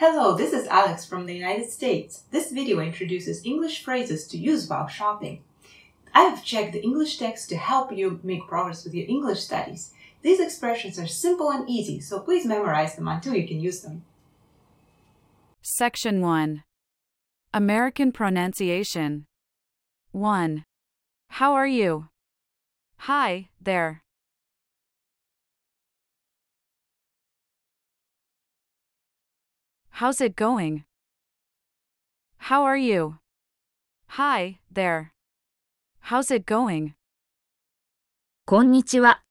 [0.00, 2.22] Hello, this is Alex from the United States.
[2.30, 5.42] This video introduces English phrases to use while shopping.
[6.14, 9.92] I have checked the English text to help you make progress with your English studies.
[10.22, 14.04] These expressions are simple and easy, so please memorize them until you can use them.
[15.60, 16.62] Section 1
[17.52, 19.26] American Pronunciation
[20.12, 20.64] 1.
[21.28, 22.08] How are you?
[23.00, 24.02] Hi, there.
[29.99, 30.83] How's it going?
[32.37, 33.17] How are you?
[34.07, 35.13] Hi, there.
[36.09, 36.93] How's it going?
[38.45, 39.23] こんにちは。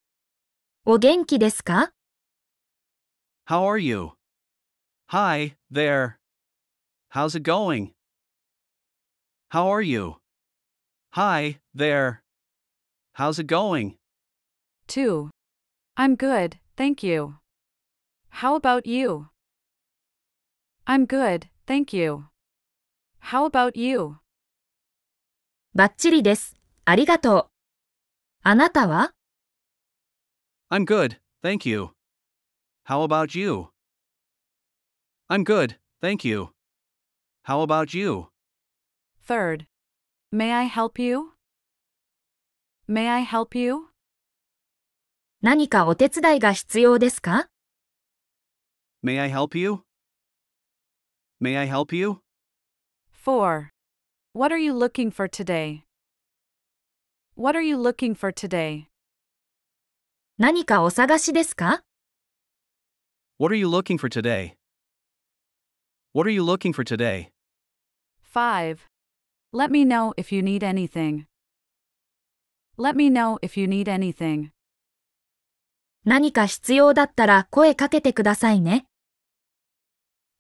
[0.87, 1.93] お元気ですか
[3.47, 4.13] How are you?
[5.09, 6.17] Hi, there.
[7.13, 7.93] How's it going?
[9.51, 10.17] How are you?
[11.13, 12.23] Hi, there.
[13.13, 13.97] How's it going?
[14.89, 15.31] 2.
[15.97, 17.35] I'm good, thank you.
[18.31, 19.29] How about you?
[20.90, 22.24] I'm good, thank you.
[23.20, 24.16] How about you?
[25.76, 26.56] バッチリです。
[26.84, 27.48] ありがとう。
[28.42, 29.14] あなたは
[30.72, 31.90] I'm good, thank you.
[32.88, 33.68] How about you?
[35.30, 36.48] I'm good, thank you.
[37.46, 38.30] How about you?
[39.24, 39.68] Third.
[40.32, 41.34] May I help you?
[42.88, 43.90] May I help you?
[45.44, 47.48] 何かお手伝いが必要ですか
[49.04, 49.84] May I help you?
[51.41, 52.21] May I help you?
[53.11, 53.71] 4.
[54.33, 55.85] What are you looking for today?
[57.37, 58.87] What are you looking for today?
[60.39, 61.83] 何かお探しですか
[63.39, 64.55] What are you looking for today?
[66.13, 67.29] What are you looking for today?
[68.33, 68.79] 5.
[69.53, 71.27] Let me know if you need anything.
[72.77, 74.51] Let me know if you need anything.
[76.05, 78.87] 何か必要だったら声かけてくださいね。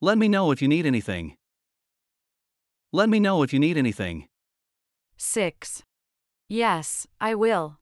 [0.00, 1.36] Let me know if you need anything.
[2.92, 4.28] Let me know if you need anything.
[5.16, 5.82] 6.
[6.48, 7.78] Yes, I will.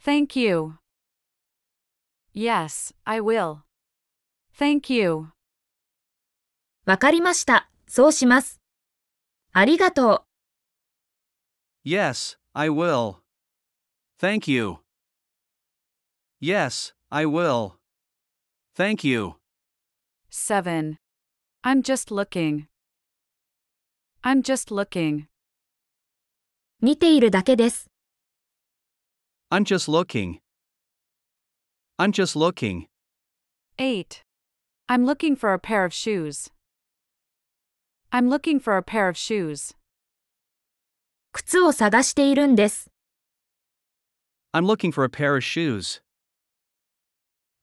[0.00, 0.78] Thank you.
[2.32, 3.62] Yes, I will.
[4.58, 5.28] Thank you.
[6.86, 7.68] わかりました。
[7.88, 8.60] そうします。
[9.52, 10.24] ありがと
[11.84, 11.88] う。
[11.88, 13.16] Yes, I will.
[14.20, 14.78] Thank you.
[16.40, 17.72] Yes, I will.
[18.76, 19.34] Thank you.
[20.30, 20.96] 7.
[21.62, 22.66] I'm just looking.
[24.22, 25.26] I'm just looking.
[26.80, 27.90] 見ているだけです。
[29.50, 30.38] I'm just looking.
[31.98, 32.86] I'm just looking.
[33.78, 34.22] 8.
[34.88, 36.50] I'm looking for a pair of shoes.
[38.12, 39.74] I'm looking for a pair of shoes.
[41.32, 42.90] 靴を探しているんです。
[44.52, 46.00] I'm looking for a pair of shoes.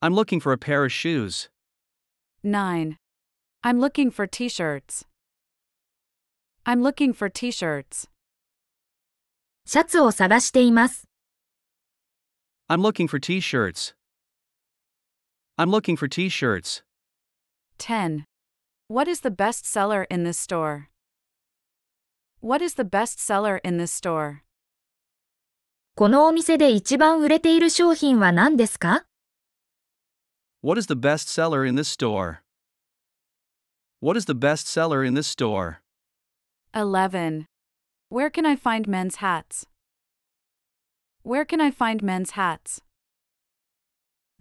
[0.02, 1.50] I'm looking for a pair of shoes.
[2.44, 2.98] 9.
[3.64, 5.06] I'm looking for t shirts.
[6.66, 8.10] I'm looking for t shirts.
[9.66, 11.08] シャツを探しています。
[12.70, 13.96] I'm looking for t shirts.
[15.58, 16.84] I'm looking for t shirts.
[17.78, 18.26] 10.
[18.90, 20.90] What is the best seller in this store?
[22.42, 24.42] What is the best seller in this store?
[25.96, 29.06] このお店で一番売れている商品は何ですか
[30.62, 32.40] What is the best seller in this store?
[34.00, 35.82] What is the best seller in this store?
[36.76, 37.46] 11.
[38.10, 39.66] Where can I find men's hats?
[41.24, 42.82] Where can I find men's hats?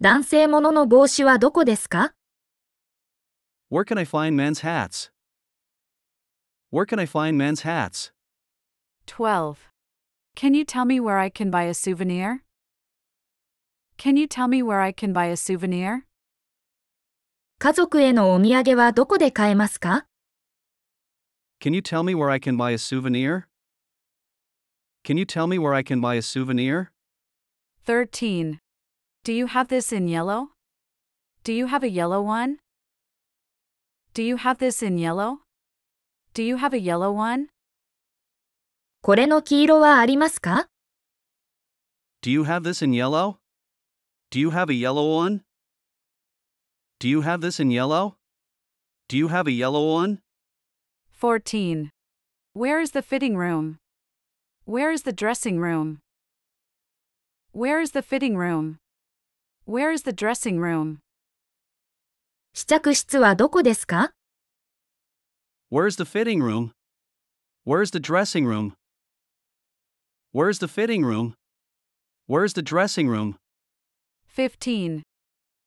[0.01, 2.13] 男性ものの帽子はどこですか
[3.71, 5.11] Where can I find men's hats?
[6.71, 8.11] Where can I find men's hats?
[9.07, 9.69] 12.
[10.35, 12.43] Can you tell me where I can buy a souvenir?
[13.97, 16.05] Can you tell me where I can buy a souvenir?
[17.59, 20.05] 家族へのお土産はどこで買えますか
[21.61, 23.45] Can you tell me where I can buy a souvenir?
[25.05, 26.91] Can you tell me where I can buy a souvenir?
[27.85, 28.59] 13.
[29.23, 30.49] Do you have this in yellow?
[31.43, 32.57] Do you have a yellow one?
[34.13, 35.39] Do you have this in yellow?
[36.33, 37.47] Do you have a yellow one?
[39.01, 40.67] これの黄色はありますか
[42.21, 43.37] Do you have this in yellow?
[44.31, 45.41] Do you have a yellow one?
[46.99, 48.15] Do you have this in yellow?
[49.09, 50.19] Do you have a yellow one?
[51.11, 51.91] 14.
[52.53, 53.77] Where is the fitting room?
[54.65, 55.99] Where is the dressing room?
[57.51, 58.77] Where is the fitting room?
[59.65, 60.99] Where is the dressing room?
[62.53, 64.11] 試着室はどこですか
[65.71, 66.71] Where's the fitting room?
[67.65, 68.73] Where's the dressing room?
[70.31, 71.33] Where's the fitting room?
[72.27, 73.37] Where's the dressing room?
[74.27, 75.03] 15.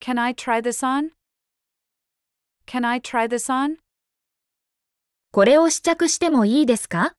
[0.00, 1.10] Can I try this on?
[2.66, 3.76] Can I try this on?
[5.32, 7.14] これを試着してもいいですか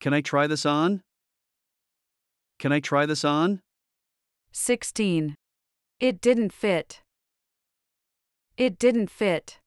[0.00, 1.00] Can I try this on?
[2.58, 3.60] Can I try this on?
[4.52, 5.34] 16.
[6.00, 7.02] It didn't fit.
[8.56, 9.58] It didn't fit.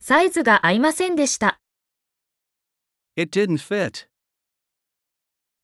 [0.00, 1.58] サイズが合いませんでした。
[3.16, 4.06] It didn't fit.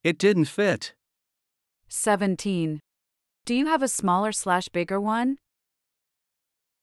[0.04, 0.94] It didn't fit.
[1.88, 2.78] 17.
[3.46, 5.36] Do you have a smaller slash bigger one?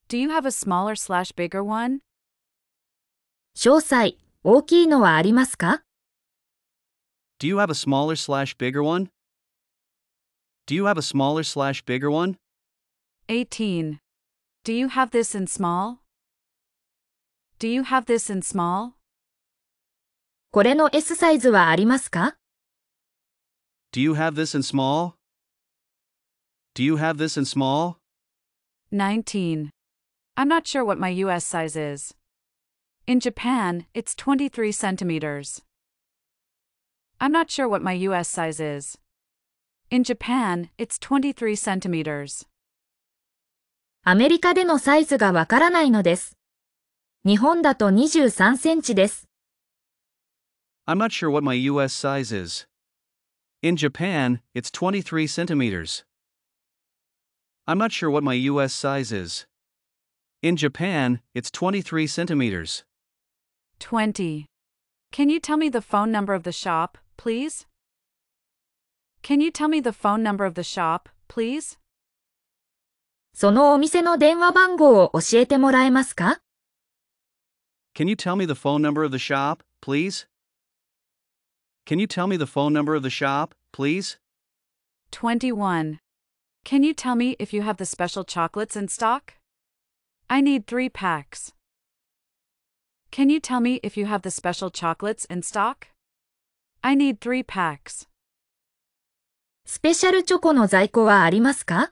[0.10, 2.00] Do you have a smaller slash bigger one?
[3.56, 5.84] 詳細、大きいのはありますか
[7.40, 9.10] Do you have a smaller slash bigger one?
[10.68, 12.38] Do you have a smaller slash bigger one?
[13.28, 14.00] 18.
[14.64, 16.00] Do you have this in small?
[17.60, 18.92] Do you have this in small?
[20.52, 22.38] これの S サイズはありますか
[23.92, 25.14] Do you have this in small?
[26.76, 27.96] Do you have this in small?
[28.92, 29.70] 19.
[30.38, 32.14] I'm not sure what my US size is.
[33.08, 35.62] In Japan, it's 23 centimeters.
[37.22, 38.98] I'm not sure what my US size is.
[39.90, 42.46] In Japan, it's 23 centimeters.
[44.04, 46.38] アメリカでのサイズがわからないのです。
[47.26, 49.28] 日本だと23センチです。
[50.86, 52.68] I'm not sure what my US size is.
[53.64, 56.04] In Japan, it's 23 centimeters.
[57.66, 59.48] I'm not sure what my US size is.
[60.42, 62.84] In Japan, it's 23 centimeters.
[63.80, 64.46] 20.
[65.12, 67.66] Can you tell me the phone number of the shop, please?
[69.24, 71.78] Can you tell me the phone number of the shop, please?
[73.34, 76.40] そのお店の電話番号を教えてもらえますか
[77.94, 80.28] Can you tell me the phone number of the shop, please?
[81.86, 84.18] Can you tell me the phone number of the shop, please?
[85.12, 86.00] 21.
[86.64, 89.34] Can you tell me if you have the special chocolates in stock?
[90.30, 91.54] I need three packs.
[93.12, 95.88] Can you tell me if you have the special chocolates in stock?
[96.84, 98.08] I need three packs.
[99.66, 101.92] スペシャルチョコの在庫はありますか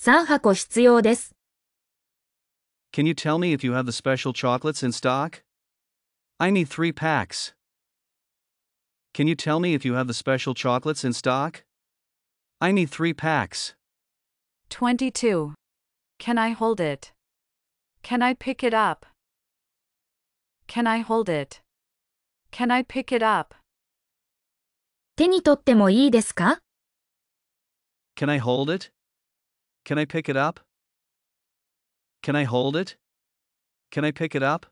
[0.00, 1.34] ?3 箱必要です。
[2.92, 5.42] Can you tell me if you have the special chocolates in stock?
[6.38, 7.54] I need three packs.
[9.14, 11.64] Can you tell me if you have the special chocolates in stock?
[12.60, 13.74] I need three packs.
[14.70, 15.54] 22.
[16.18, 17.12] Can I hold it?
[18.06, 19.06] Can I pick it up?
[20.66, 21.60] Can I hold it?
[22.50, 23.54] Can I pick it up?
[25.16, 26.58] 手に取ってもいいですか
[28.16, 28.90] Can I hold it?
[29.84, 30.60] Can I pick it up?
[32.22, 32.96] Can I hold it?
[33.90, 34.66] Can I pick it up?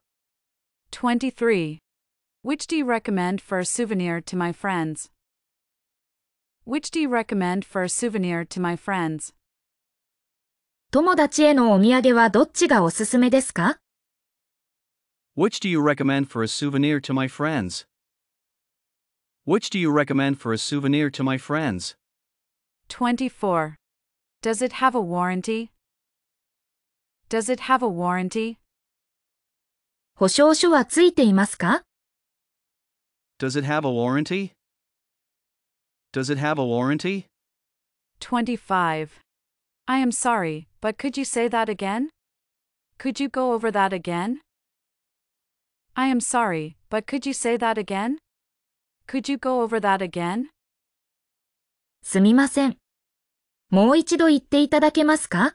[0.93, 1.79] 23.
[2.43, 5.11] Which do you recommend for a souvenir to my friends?
[6.65, 9.33] Which do you recommend for a souvenir to my friends?
[10.96, 13.80] 友達へのお土産はどっちがおすすめですか
[15.36, 17.86] Which do you recommend for a souvenir to my friends?
[19.46, 21.98] Which do you recommend for a souvenir to my friends?
[22.88, 23.76] 24.
[24.42, 25.72] Does it have a warranty?
[27.28, 28.56] Does it have a warranty?
[30.16, 31.82] 保証書はついていますか
[33.38, 34.54] Does it have a warranty?
[36.14, 37.26] Does it have a warranty?
[38.22, 39.20] 25.
[39.88, 42.11] I am sorry, but could you say that again?
[42.99, 44.41] Could you go over that again?
[45.97, 48.19] I am sorry, but could you say that again?
[49.07, 50.49] Could you go over that again?
[52.03, 52.77] すみません。
[53.71, 55.55] もう一度言っていただけますか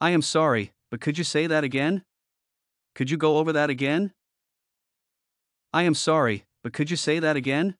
[0.00, 2.02] I am sorry, but could you say that again?
[2.94, 4.12] Could you go over that again?
[5.72, 7.74] I am sorry, but could you say that again?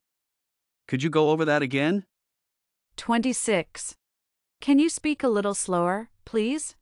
[0.87, 2.05] Could you go over that again?
[2.97, 3.95] 26.
[4.62, 6.77] Can you speak a little slower, please?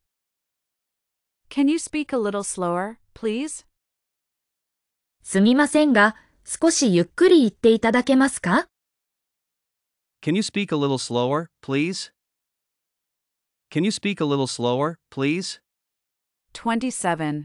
[1.49, 3.64] Can you speak a little slower, please?
[5.23, 8.66] すみませんが、少しゆっくり言っていただけますか
[10.23, 12.11] Can you speak a little slower, please?
[13.71, 15.61] Can you speak a little slower, please?
[16.54, 17.45] 27.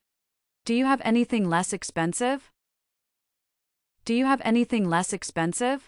[0.65, 2.51] Do you have anything less expensive?
[4.05, 5.81] Do you have anything less expensive?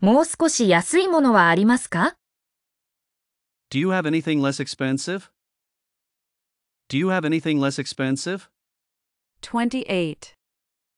[0.00, 2.14] もう少し安いものはありますか
[3.72, 5.30] Do you have anything less expensive?
[6.88, 8.48] Do you have anything less expensive?
[9.42, 10.34] 28.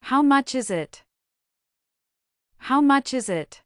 [0.02, 1.02] How much is it?
[2.68, 3.62] How much is it?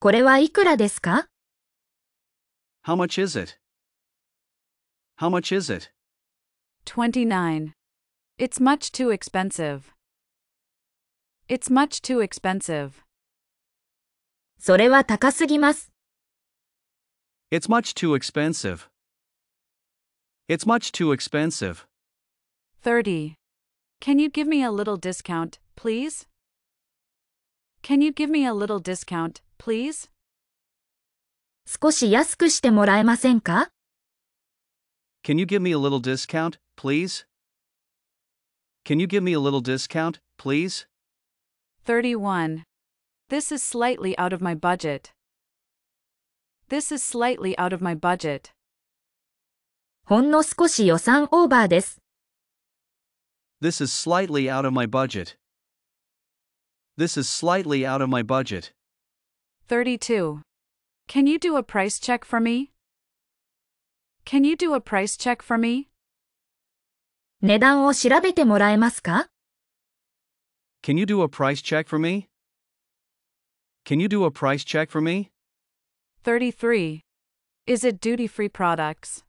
[0.00, 1.28] これはいくらですか
[2.84, 3.58] How much is it?
[5.18, 5.90] How much is it?
[6.86, 7.72] 29.
[8.38, 9.94] It's much too expensive.
[11.48, 13.04] It's much too expensive.
[14.58, 15.92] それは高すぎます。
[17.50, 18.88] It's much too expensive.
[20.48, 21.86] It's much too expensive.
[22.82, 23.36] 30.
[24.00, 26.26] Can you give me a little discount, please?
[27.82, 30.10] Can you give me a little discount, please?
[31.66, 33.70] 少し安くしてもらえませんか
[35.22, 37.24] Can you give me a little discount, please?
[38.84, 40.86] Can you give me a little discount, please?
[41.86, 42.64] 31.
[43.30, 45.12] This is slightly out of my budget.
[46.68, 48.52] This is slightly out of my budget.
[50.06, 52.00] ほんの少し予算オーバーです。
[53.62, 55.36] This is slightly out of my budget.
[56.98, 58.72] This is slightly out of my budget.
[59.68, 60.42] 32.
[61.08, 62.72] Can you do a price check for me?
[64.24, 65.88] Can you do a price check for me?
[67.40, 69.28] 値段を調べてもらえますか
[70.82, 72.28] Can you do a price check for me?
[73.84, 75.30] Can you do a price check for me?
[76.22, 77.00] 33.
[77.66, 79.22] Is it duty free products?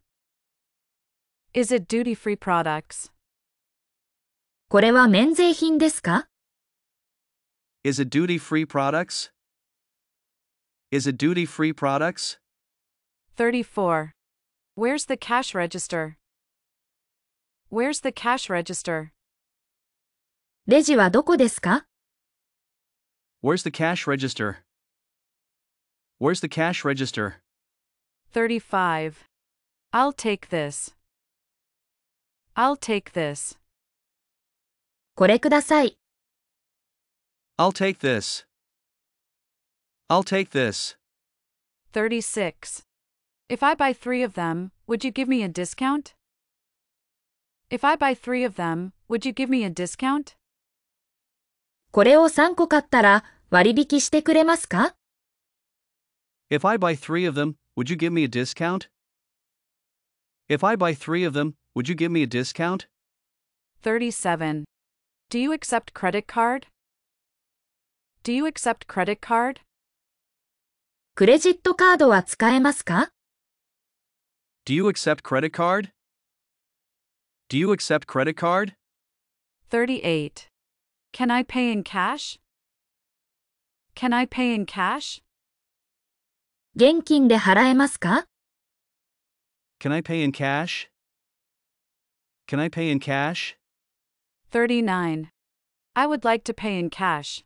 [1.54, 3.12] Is it duty free products?
[4.70, 6.28] これは免税品ですか
[7.84, 9.32] Is it duty free products?
[10.92, 12.38] Is it duty free products?
[13.36, 14.12] 34.
[14.76, 16.18] Where's the cash register?
[17.70, 19.12] Where's the cash register?
[20.68, 21.86] レジはどこですか
[23.44, 24.64] Where's the cash register?
[26.20, 27.42] Where's the cash register?
[28.32, 29.26] 35.
[29.94, 30.94] I'll take this.
[32.56, 33.58] I'll take this.
[35.16, 35.98] これください。
[37.58, 38.46] I'll take this.
[40.10, 40.98] I'll take this.
[41.94, 42.84] 36.
[43.48, 46.14] If I buy three of them, would you give me a discount?
[47.70, 50.36] If I buy three of them, would you give me a discount?
[51.92, 54.96] これを3個買ったら割引してくれますか
[56.50, 58.88] If I buy three of them, would you give me a discount?
[60.48, 62.88] If I buy three of them, would you give me a discount?
[63.82, 64.66] 37.
[65.30, 66.68] Do you accept credit card?
[68.24, 69.62] Do you accept credit card?
[71.16, 73.10] クレジットカードは使えますか
[74.66, 75.92] Do you accept credit card?
[77.50, 78.74] Do you accept credit card?
[79.70, 80.50] 38.
[81.14, 82.40] Can I pay in cash?
[83.96, 85.22] Can I pay in cash?
[86.76, 88.26] 現金で払えますか
[89.80, 90.88] Can I pay in cash?
[92.48, 93.56] Can I pay in cash?
[94.52, 95.30] 39.
[95.96, 97.44] I would like to pay in cash.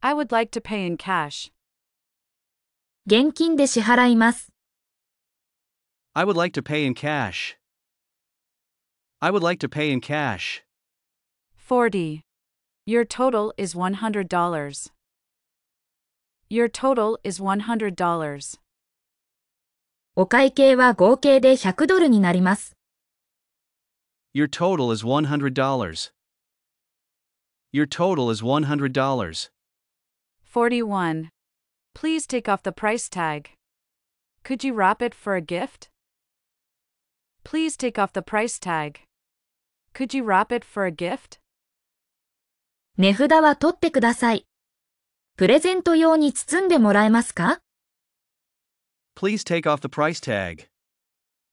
[0.00, 1.52] I would like to pay in cash.
[3.06, 4.52] 現金で支払います。
[6.14, 7.56] I would like to pay in cash.
[9.20, 10.62] I would like to pay in cash.
[11.56, 12.22] 40.
[12.86, 14.90] Your total is $100.
[16.50, 18.60] Your total is $100.
[20.14, 22.76] お会計は合計で100ドルになります。
[24.34, 26.12] Your total is $100.
[27.72, 29.50] Your total is $100.
[30.54, 31.30] 41.
[31.94, 33.50] Please take off the price tag.
[34.42, 35.88] Could you wrap it for a gift?
[37.44, 39.00] Please take off the price tag.
[39.92, 41.40] Could you wrap it for a gift?
[42.96, 44.46] 値札は取ってください。
[45.40, 47.60] プレゼント用に包んでもらえますか
[49.14, 50.68] Please take off the price tag.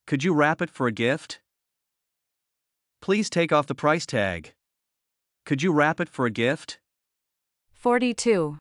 [0.05, 1.39] Could you wrap it for a gift?
[3.01, 4.53] Please take off the price tag.
[5.45, 6.79] Could you wrap it for a gift?
[7.73, 8.57] 42.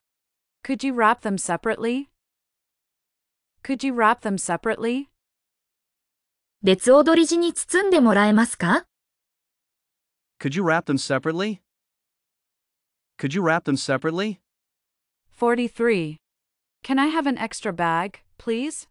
[0.64, 2.08] Could you wrap them separately?
[3.62, 5.08] Could you wrap them separately?
[6.64, 8.84] 別踊り地に包んでもらえますか
[10.40, 11.60] Could you wrap them separately?
[13.18, 14.40] Could you wrap them separately?
[15.42, 16.18] 43.
[16.84, 18.86] Can I have an extra bag, please?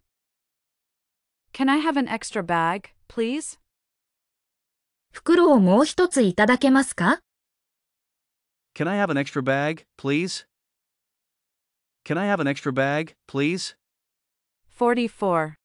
[1.54, 3.58] Can I have an extra bag, please?
[5.14, 7.20] 袋をもう一ついただけますか
[8.76, 10.46] Can I have an extra bag, please?
[12.04, 13.76] Can I have an extra bag, please?
[14.78, 15.56] 44.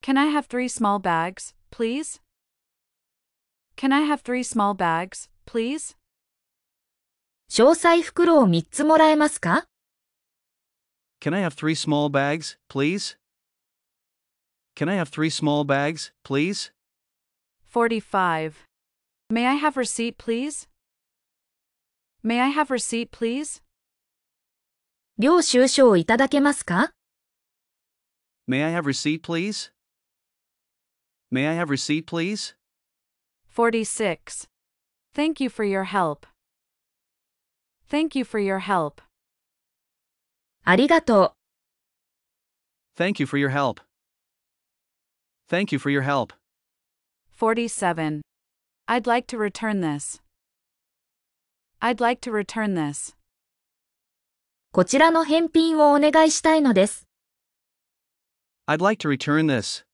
[0.00, 2.20] Can I have three small bags, please?
[3.76, 5.94] Can I have three small bags, please?
[7.50, 9.64] 詳細袋を3つもらえますか
[11.20, 13.16] Can I have three small bags, please?
[14.74, 16.72] Can I have three small bags, please?
[17.64, 18.66] 45.
[19.30, 20.66] May I have receipt, please?
[22.22, 23.62] May I have receipt, please?
[25.18, 26.92] 領収書をいただけますか
[28.48, 29.70] May I have receipt, please?
[31.30, 32.54] May I have receipt, please?
[33.48, 34.48] 46.
[35.14, 36.26] Thank you for your help.
[37.88, 39.00] Thank you for your help.
[40.66, 41.34] ありがと
[42.96, 43.02] う。
[43.02, 43.80] Thank you for your help.
[45.48, 46.32] Thank you for your help.
[47.32, 48.22] 47.
[48.86, 50.20] I'd like to return this.
[51.80, 53.16] I'd like to return this.
[54.72, 57.06] こちらの返品をお願いしたいのです。
[58.66, 59.84] I'd like to return this.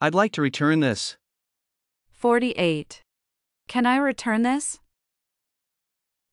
[0.00, 1.16] I'd like to return this.
[2.20, 3.02] 48.
[3.68, 4.80] Can I return this?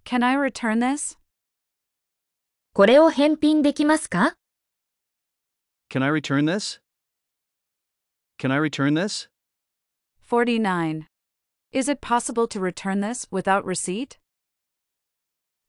[0.04, 1.18] Can I return this?
[2.76, 4.36] これを返品できますか
[5.90, 6.80] Can I return this?
[8.40, 9.28] Can I return this?
[10.22, 11.06] 49.
[11.74, 14.18] Is it possible to return this without receipt?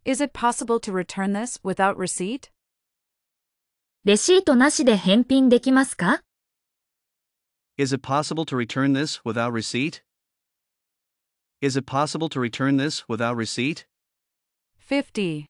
[0.05, 2.51] Is it possible to return this without receipt?
[4.05, 6.23] レシートなしで返品できますか
[7.77, 10.03] Is it possible to return this without receipt?
[11.61, 13.87] Is it possible to return this without receipt?
[14.79, 15.47] 50.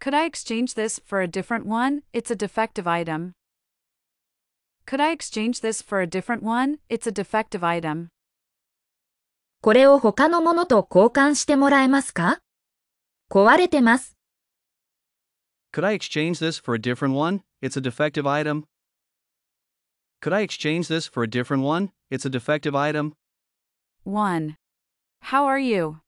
[0.00, 2.02] Could I exchange this for a different one?
[2.12, 3.32] It's a defective item.
[4.86, 6.78] Could I exchange this for a different one?
[6.88, 8.08] It's a defective item.
[9.62, 12.38] これを他のものと交換してもらえますか
[13.30, 14.16] 壊れてます。
[15.72, 17.42] Could I exchange this for a different one?
[17.62, 18.64] It's a defective item.
[20.22, 21.90] Could I exchange this for a different one?
[22.10, 23.12] It's a defective item.
[24.04, 24.56] 1.
[25.24, 26.00] How are you?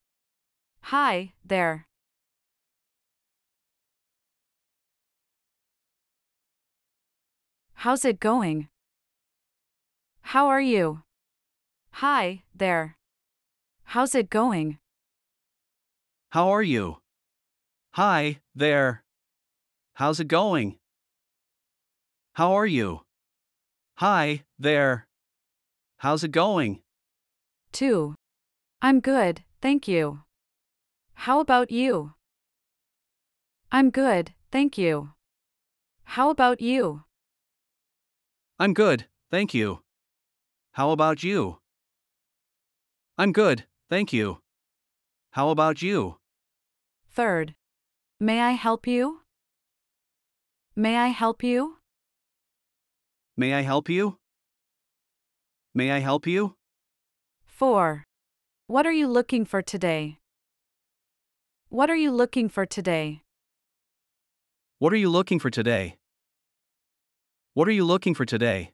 [0.86, 1.86] Hi, there.
[7.81, 8.69] How's it going?
[10.21, 11.03] How are you?
[11.91, 12.97] Hi, there.
[13.83, 14.79] How's it going?
[16.31, 16.97] How are you?
[17.91, 19.03] Hi, there.
[19.93, 20.79] How's it going?
[22.33, 23.01] How are you?
[23.97, 25.05] Hi, there.
[25.97, 26.81] How's it going?
[27.73, 28.15] 2.
[28.81, 30.21] I'm good, thank you.
[31.13, 32.13] How about you?
[33.71, 35.11] I'm good, thank you.
[36.05, 37.03] How about you?
[38.59, 39.81] I'm good, thank you.
[40.71, 41.59] How about you?
[43.15, 44.39] I'm good, thank you.
[45.31, 46.17] How about you?
[47.11, 47.53] Third.
[48.19, 49.21] May I help you?
[50.75, 51.77] May I help you?
[53.35, 54.17] May I help you?
[55.75, 56.55] May I help you?
[57.45, 58.05] 4.
[58.65, 60.17] What are you looking for today?
[61.69, 63.21] What are you looking for today?
[64.79, 65.97] What are you looking for today?
[67.57, 68.69] What are you looking for today?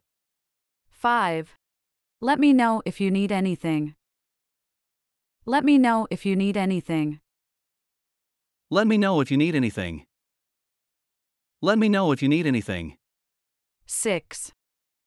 [0.90, 1.56] 5.
[2.20, 3.94] Let me know if you need anything.
[5.46, 7.20] Let me know if you need anything.
[8.70, 10.04] Let me know if you need anything.
[11.62, 12.98] Let me know if you need anything.
[13.86, 14.52] 6.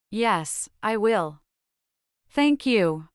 [0.10, 1.42] Yes, I will.
[2.32, 3.10] Thank you.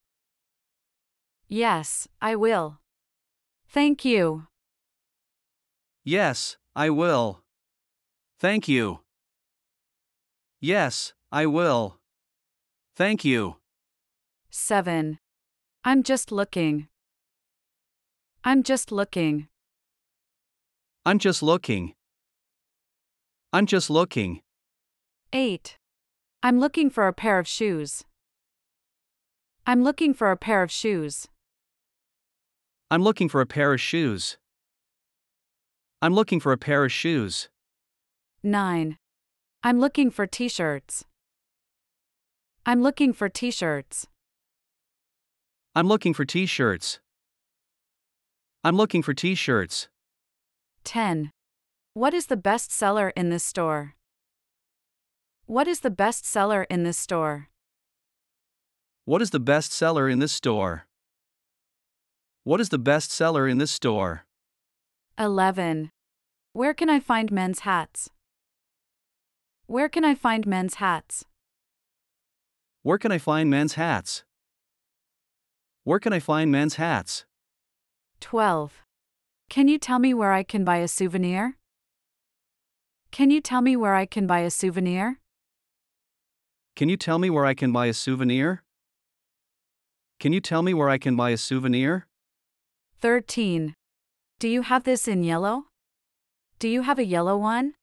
[1.48, 2.78] Yes, I will.
[3.66, 4.46] Thank you.
[6.04, 7.40] Yes, I will.
[8.38, 9.01] Thank you.
[10.64, 11.98] Yes, I will.
[12.94, 13.56] Thank you.
[14.48, 15.18] 7.
[15.82, 16.86] I'm just looking.
[18.44, 19.48] I'm just looking.
[21.04, 21.94] I'm just looking.
[23.52, 24.40] I'm just looking.
[25.32, 25.78] 8.
[26.44, 28.04] I'm looking for a pair of shoes.
[29.66, 31.26] I'm looking for a pair of shoes.
[32.88, 34.38] I'm looking for a pair of shoes.
[36.00, 37.48] I'm looking for a pair of shoes.
[38.44, 38.96] 9.
[39.64, 41.04] I'm looking for t shirts.
[42.66, 44.08] I'm looking for t shirts.
[45.76, 46.98] I'm looking for t shirts.
[48.64, 49.86] I'm looking for t shirts.
[50.82, 51.30] 10.
[51.94, 53.94] What is the best seller in this store?
[55.46, 57.48] What is the best seller in this store?
[59.04, 60.86] What is the best seller in this store?
[62.42, 64.24] What is the best seller in this store?
[65.16, 65.90] 11.
[66.52, 68.10] Where can I find men's hats?
[69.66, 71.24] Where can I find men's hats?
[72.82, 74.24] Where can I find men's hats?
[75.84, 77.24] Where can I find men's hats?
[78.20, 78.82] 12.
[79.48, 81.56] Can you tell me where I can buy a souvenir?
[83.10, 85.18] Can you tell me where I can buy a souvenir?
[86.74, 88.62] Can you tell me where I can buy a souvenir?
[90.18, 92.06] Can you tell me where I can buy a souvenir?
[93.00, 93.74] 13.
[94.38, 95.66] Do you have this in yellow?
[96.58, 97.74] Do you have a yellow one?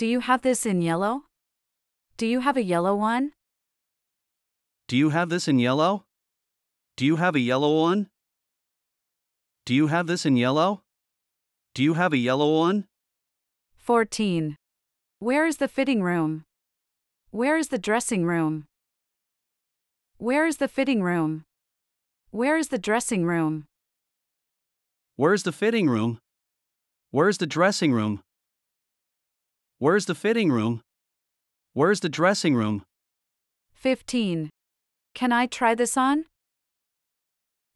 [0.00, 1.24] Do you have this in yellow?
[2.16, 3.32] Do you have a yellow one?
[4.88, 6.04] Do you have this in yellow?
[6.96, 8.08] Do you have a yellow one?
[9.66, 10.80] Do you have this in yellow?
[11.74, 12.86] Do you have a yellow one?
[13.76, 14.56] 14.
[15.18, 16.44] Where is the fitting room?
[17.30, 18.64] Where is the dressing room?
[20.16, 21.44] Where is the fitting room?
[22.30, 23.66] Where is the dressing room?
[25.16, 26.20] Where's the fitting room?
[27.10, 28.22] Where's the dressing room?
[29.80, 30.82] Where's the fitting room?
[31.72, 32.82] Where's the dressing room?
[33.72, 34.50] 15.
[35.14, 36.26] Can I try this on?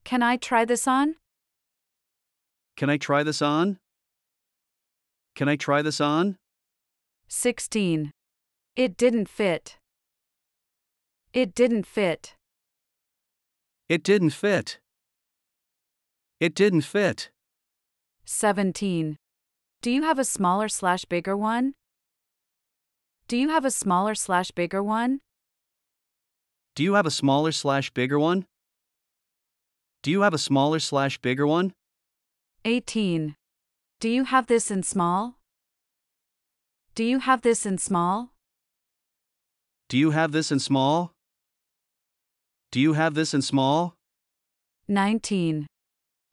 [0.04, 1.14] Can I try this on?
[2.76, 3.78] Can I try this on?
[5.34, 6.36] Can I try this on?
[7.28, 8.10] 16.
[8.76, 9.78] It didn't fit.
[11.32, 12.34] It didn't fit.
[13.88, 14.78] It didn't fit.
[16.38, 17.30] It didn't fit.
[18.26, 19.16] 17.
[19.80, 21.72] Do you have a smaller slash bigger one?
[23.26, 25.20] Do you have a smaller slash bigger one?
[26.74, 28.44] Do you have a smaller slash bigger one?
[30.02, 31.72] Do you have a smaller slash bigger one?
[32.66, 33.36] 18.
[34.00, 35.38] Do you have this in small?
[36.94, 38.32] Do you have this in small?
[39.88, 41.12] Do you have this in small?
[42.72, 43.94] Do you have this in small?
[44.86, 45.66] 19.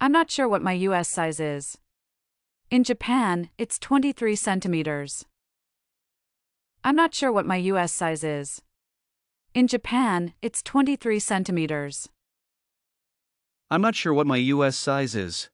[0.01, 1.77] I'm not sure what my US size is.
[2.69, 5.25] In Japan, it's 23 centimeters.
[6.83, 8.61] I'm not sure what my US size is.
[9.53, 12.09] In Japan, it's 23 centimeters.
[13.69, 15.51] I'm not sure what my US size is.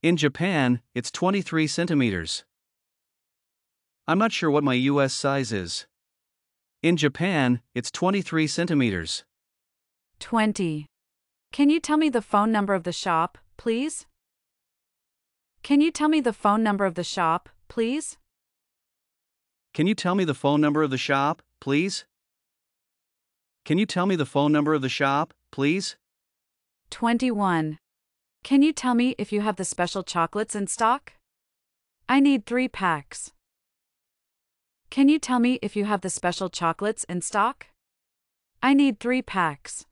[0.00, 2.44] In Japan, it's 23 centimeters.
[4.06, 5.86] I'm not sure what my US size is.
[6.84, 9.24] In Japan, it's 23 centimeters.
[10.20, 10.86] 20.
[11.50, 14.06] Can you tell me the phone number of the shop, please?
[15.64, 18.16] Can you tell me the phone number of the shop, please?
[19.74, 22.04] Can you tell me the phone number of the shop, please?
[23.64, 25.96] Can you tell me the phone number of the shop, please?
[26.90, 27.78] 21.
[28.42, 31.12] Can you tell me if you have the special chocolates in stock?
[32.08, 33.32] I need three packs.
[34.90, 37.66] Can you tell me if you have the special chocolates in stock?
[38.62, 39.84] I need three packs.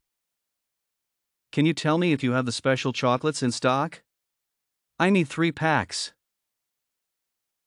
[1.52, 4.02] Can you tell me if you have the special chocolates in stock?
[4.98, 6.12] I need three packs.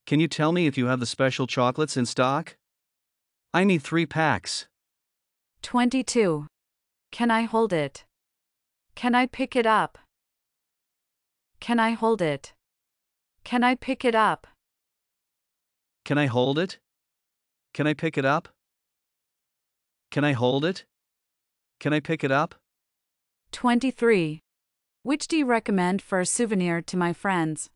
[0.09, 2.57] Can you tell me if you have the special chocolates in stock?
[3.53, 4.65] I need three packs.
[5.61, 6.47] 22.
[7.11, 8.05] Can I hold it?
[8.95, 9.99] Can I pick it up?
[11.59, 12.53] Can I hold it?
[13.43, 14.47] Can I pick it up?
[16.05, 16.79] Can I hold it?
[17.75, 18.49] Can I pick it up?
[20.09, 20.85] Can I hold it?
[21.79, 22.55] Can I pick it up?
[23.51, 24.39] 23.
[25.03, 27.69] Which do you recommend for a souvenir to my friends?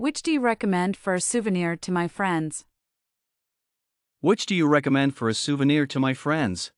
[0.00, 2.64] Which do you recommend for a souvenir to my friends?
[4.22, 6.72] Which do you recommend for a souvenir to my friends?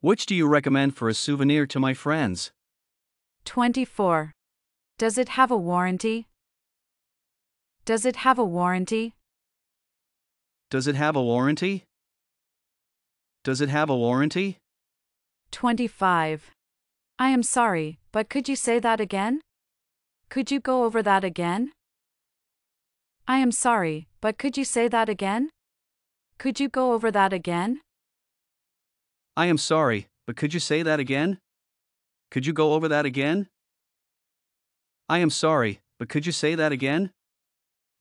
[0.00, 2.50] Which do you recommend for a souvenir to my friends?
[3.44, 4.32] 24.
[4.98, 6.26] Does it have a warranty?
[7.84, 9.14] Does it have a warranty?
[10.70, 11.84] Does it have a warranty?
[13.44, 14.58] Does it have a warranty?
[15.52, 16.50] 25.
[17.20, 19.40] I am sorry, but could you say that again?
[20.30, 21.72] Could you go over that again?
[23.26, 25.50] I am sorry, but could you say that again?
[26.38, 27.80] Could you go over that again?
[29.36, 31.38] I am sorry, but could you say that again?
[32.30, 33.48] Could you go over that again?
[35.08, 37.10] I am sorry, but could you say that again?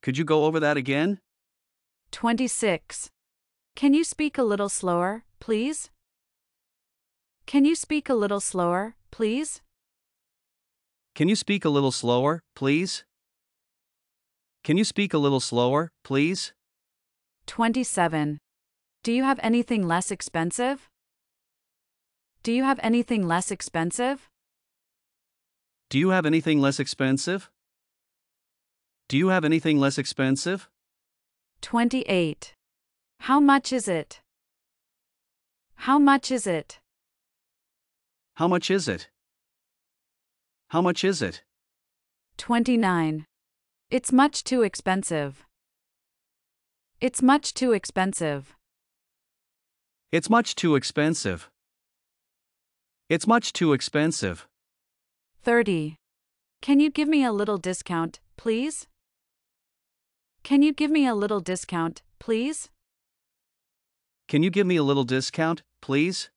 [0.03, 1.19] Could you go over that again?
[2.11, 3.09] 26.
[3.75, 5.89] Can you speak a little slower, please?
[7.47, 9.61] Can you speak a little slower, please?
[11.19, 13.03] Can you speak a little slower, please?
[14.63, 16.53] Can you speak a little slower, please?
[17.45, 18.37] 27.
[19.03, 20.87] Do you have anything less expensive?
[22.41, 24.29] Do you have anything less expensive?
[25.89, 27.49] Do you have anything less expensive?
[29.09, 30.69] Do you have anything less expensive?
[31.59, 32.53] 28.
[33.19, 34.21] How much is it?
[35.75, 36.79] How much is it?
[38.35, 39.09] How much is it?
[40.69, 41.41] How much is it?
[42.37, 43.25] 29.
[43.89, 45.43] It's much too expensive.
[47.01, 48.55] It's much too expensive.
[50.11, 51.49] It's much too expensive.
[53.09, 54.47] It's much too expensive.
[55.41, 55.95] 30.
[56.61, 58.85] Can you give me a little discount, please?
[60.43, 62.69] Can you give me a little discount, please?
[64.27, 66.29] Can you give me a little discount, please?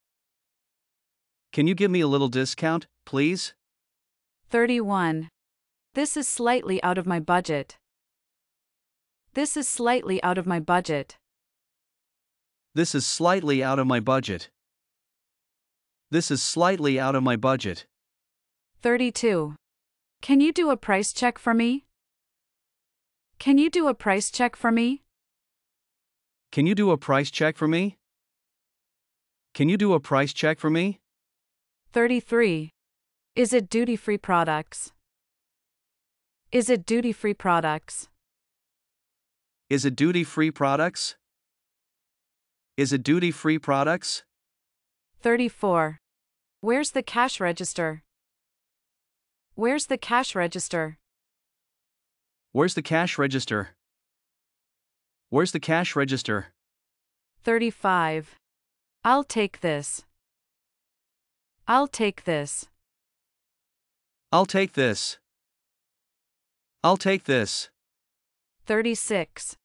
[1.52, 3.52] Can you give me a little discount, please?
[4.52, 5.30] 31.
[5.94, 7.78] This is slightly out of my budget.
[9.32, 11.16] This is slightly out of my budget.
[12.74, 14.50] This is slightly out of my budget.
[16.10, 17.86] This is slightly out of my budget.
[18.82, 19.54] 32.
[20.20, 21.86] Can you do a price check for me?
[23.38, 25.00] Can you do a price check for me?
[26.50, 27.96] Can you do a price check for me?
[29.54, 31.00] Can you do a price check for me?
[31.94, 32.68] 33.
[33.34, 34.92] Is it duty free products?
[36.52, 38.08] Is it duty free products?
[39.70, 41.16] Is it duty free products?
[42.76, 44.24] Is it duty free products?
[45.22, 45.98] 34.
[46.60, 48.02] Where's the cash register?
[49.54, 50.98] Where's the cash register?
[52.52, 53.70] Where's the cash register?
[55.30, 56.48] Where's the cash register?
[57.42, 58.34] 35.
[59.02, 60.04] I'll take this.
[61.66, 62.68] I'll take this.
[64.32, 65.18] I'll take this.
[66.82, 67.68] I'll take this.
[68.64, 69.56] 36.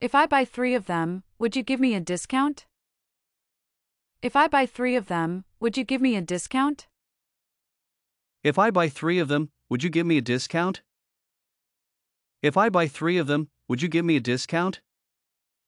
[0.00, 2.66] If I buy three of them, would you give me a discount?
[4.20, 6.88] If I buy three of them, would you give me a discount?
[8.42, 10.82] If I buy three of them, would you give me a discount?
[12.42, 14.80] If I buy three of them, would you give me a discount?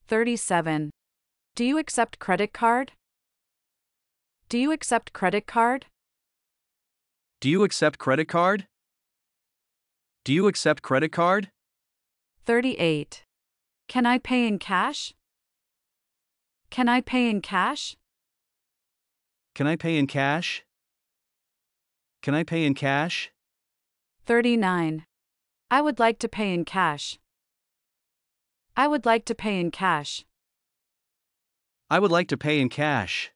[0.09, 0.91] 37.
[1.55, 2.91] Do you accept credit card?
[4.49, 5.87] Do you accept credit card?
[7.43, 8.69] Do you accept credit card?
[10.25, 11.51] Do you accept credit card?
[12.47, 13.25] 38.
[13.89, 15.13] Can I pay in cash?
[16.71, 17.97] Can I pay in cash?
[19.57, 20.63] Can I pay in cash?
[22.23, 23.33] Can I pay in cash?
[24.25, 25.05] 39.
[25.69, 27.19] I would like to pay in cash.
[28.77, 30.25] I would like to pay in cash.
[31.91, 33.33] I would like to pay in cash.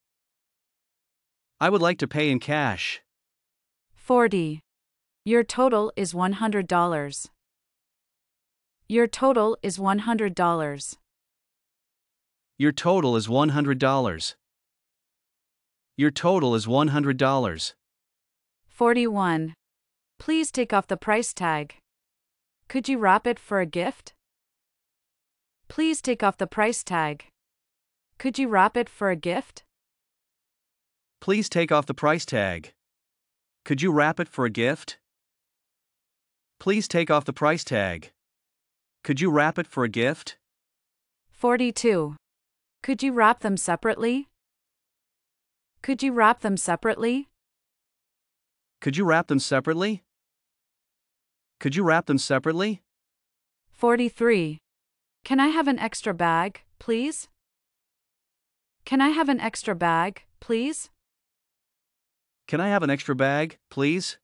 [1.61, 3.03] I would like to pay in cash.
[4.07, 4.61] 40.
[5.25, 7.29] Your total is $100.
[8.87, 10.97] Your total is $100.
[12.57, 14.35] Your total is $100.
[15.97, 17.73] Your total is $100.
[18.69, 19.55] 41.
[20.21, 21.75] Please take off the price tag.
[22.69, 24.12] Could you wrap it for a gift?
[25.66, 27.25] Please take off the price tag.
[28.19, 29.64] Could you wrap it for a gift?
[31.21, 32.73] Please take off the price tag.
[33.66, 34.98] Could you wrap it for a gift?
[36.61, 38.12] Please take off the price tag.
[39.02, 40.37] Could you wrap it for a gift?
[41.33, 42.14] 42.
[42.85, 44.29] Could you wrap them separately?
[45.83, 47.29] Could you wrap them separately?
[48.81, 50.05] Could you wrap them separately?
[51.59, 52.83] Could you wrap them separately?
[53.72, 54.59] 43.
[55.24, 57.26] Can I have an extra bag, please?
[58.85, 60.88] Can I have an extra bag, please?
[62.48, 64.18] Can I have an extra bag, please?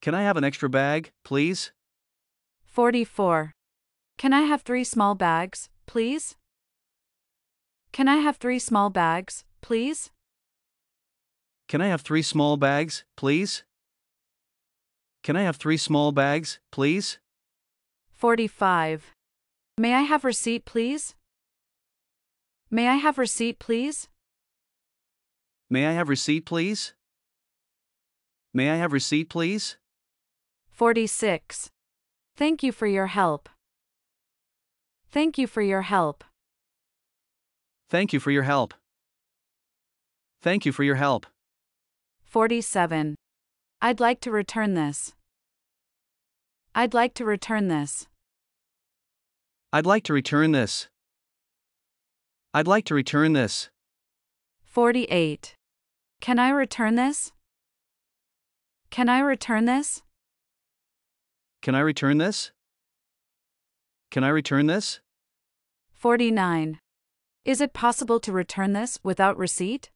[0.00, 1.72] Can I have an extra bag, please?
[2.64, 3.52] 44.
[4.16, 6.36] Can I have three small bags, please?
[7.92, 10.10] Can I have three small bags, please?
[11.66, 13.64] Can I have three small bags, please?
[15.24, 17.18] Can I have three small bags, please?
[18.12, 19.14] 45.
[19.76, 21.16] May I have receipt, please?
[22.70, 24.09] May I have receipt, please?
[25.72, 26.94] May I have receipt, please?
[28.52, 29.76] May I have receipt, please?
[30.72, 31.70] 46.
[32.34, 33.48] Thank you for your help.
[35.08, 36.24] Thank you for your help.
[37.88, 38.74] Thank you for your help.
[40.42, 41.26] Thank you for your help.
[42.24, 43.14] 47.
[43.80, 45.14] I'd like to return this.
[46.74, 48.08] I'd like to return this.
[49.72, 50.88] I'd like to return this.
[52.52, 53.70] I'd like to return this.
[54.64, 55.54] 48.
[56.20, 57.32] Can I return this?
[58.90, 60.02] Can I return this?
[61.62, 62.50] Can I return this?
[64.10, 65.00] Can I return this?
[65.94, 66.78] 49.
[67.44, 69.90] Is it possible to return this without receipt?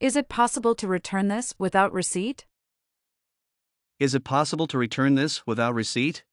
[0.00, 2.46] Is it possible to return this without receipt?
[4.00, 6.24] Is it possible to return this without receipt?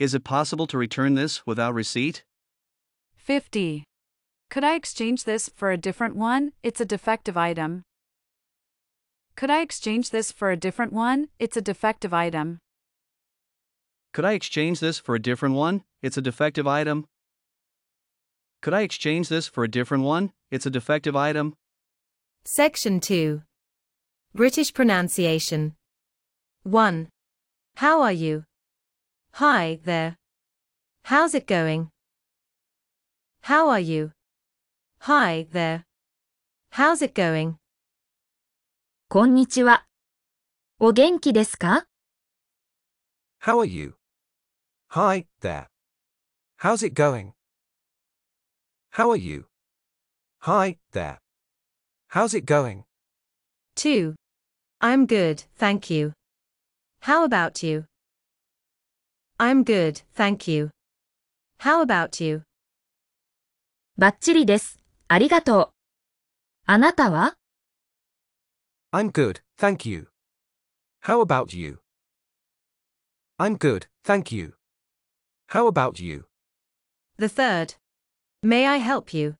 [0.00, 2.24] Is it possible to return this without receipt?
[3.14, 3.84] 50.
[4.50, 6.52] Could I exchange this for a different one?
[6.64, 7.84] It's a defective item.
[9.36, 11.28] Could I exchange this for a different one?
[11.38, 12.58] It's a defective item.
[14.12, 15.84] Could I exchange this for a different one?
[16.02, 17.06] It's a defective item.
[18.60, 20.32] Could I exchange this for a different one?
[20.50, 21.54] It's a defective item.
[22.44, 23.42] Section 2.
[24.34, 25.76] British pronunciation.
[26.64, 27.08] 1.
[27.76, 28.42] How are you?
[29.34, 30.16] Hi there.
[31.04, 31.90] How's it going?
[33.42, 34.10] How are you?
[34.99, 35.83] Hi there.
[36.71, 37.55] How's it going?
[39.07, 39.85] こんにちは。
[40.79, 41.85] お元気ですか
[43.41, 43.95] How are you?
[44.89, 45.67] Hi, there.
[46.59, 47.33] How's it going?
[48.91, 49.45] How are you?
[50.39, 51.19] Hi, there.
[52.09, 52.83] How's it going?
[53.75, 54.15] 2.
[54.81, 56.13] I'm good, thank you.
[57.01, 57.85] How about you?
[59.37, 60.71] I'm good, thank you.
[61.59, 62.41] How about you?
[63.97, 64.78] バッチリです。
[65.12, 65.70] ありがとう。
[66.66, 67.36] あなたは
[68.92, 70.06] I'm good, thank you.
[71.02, 71.80] How about you?
[73.36, 74.54] I'm good, thank you.
[75.48, 76.26] How about you?
[77.18, 77.74] The third.
[78.44, 79.34] May I help you?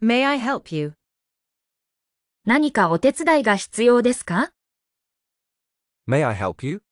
[0.00, 0.92] May I help you?
[2.46, 4.52] 何かお手伝いが必要ですか
[6.06, 6.84] May I help you?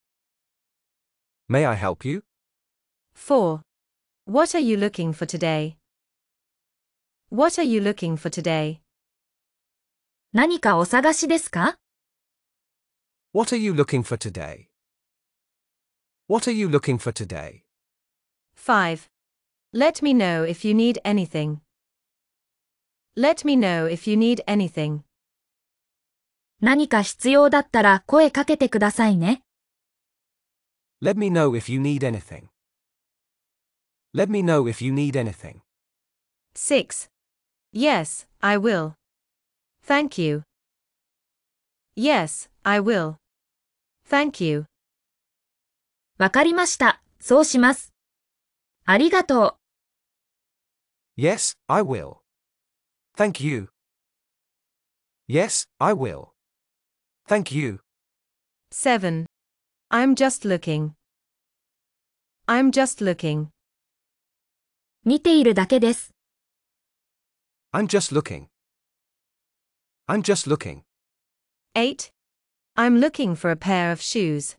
[1.49, 2.25] May I help you?
[3.15, 3.61] 4.
[4.27, 5.80] What are you looking for today?
[7.32, 8.80] What are you looking for today?
[10.34, 11.78] 何かお探しですか
[13.34, 14.68] What are you looking for today?
[16.28, 17.64] What are you looking for today?
[18.56, 19.10] 5.
[19.74, 21.58] Let me know if you need anything.
[23.18, 25.02] Let me know if you need anything.
[26.62, 29.42] 何か必要だったら声かけてくださいね。
[31.02, 32.48] Let me know if you need anything.
[34.14, 35.60] Let me know if you need anything.
[36.56, 37.10] 6.
[37.74, 38.94] Yes, I will.
[39.86, 40.44] Thank you.
[41.96, 43.16] Yes, I will.
[44.10, 44.66] Thank you.
[46.18, 47.02] わかりました。
[47.20, 47.94] そうします。
[48.86, 49.58] ありがと
[51.18, 51.22] う。
[51.22, 52.18] Yes, I will.
[53.18, 53.70] Thank you.
[55.28, 56.30] Yes, I will.
[57.28, 57.80] Thank you.
[58.72, 59.26] 7.
[59.90, 60.92] I'm just looking.
[62.48, 63.48] I'm just looking.
[65.04, 66.12] 見ているだけです。
[67.74, 68.48] I'm just looking.
[70.08, 70.84] I'm just looking.
[71.76, 72.12] 8.
[72.78, 74.56] I'm looking for a pair of shoes.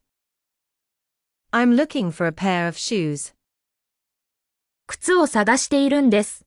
[1.52, 3.32] I'm looking for a pair of shoes.
[4.86, 6.44] 靴を探しているんです。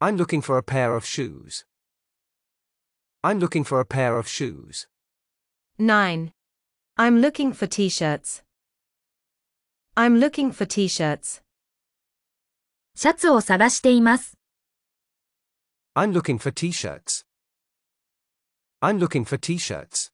[0.00, 1.64] I'm looking for a pair of shoes.
[3.22, 4.88] I'm looking for a pair of shoes.
[5.78, 6.32] 9.
[6.96, 8.42] I'm looking for t shirts.
[9.94, 11.42] I'm looking for t shirts.
[12.94, 14.35] シャツを探しています。
[15.96, 17.24] I'm looking for t shirts.
[18.80, 20.10] I'm looking for t shirts.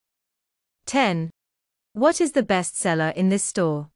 [0.86, 1.30] 10.
[1.92, 3.88] What is the best seller in this store?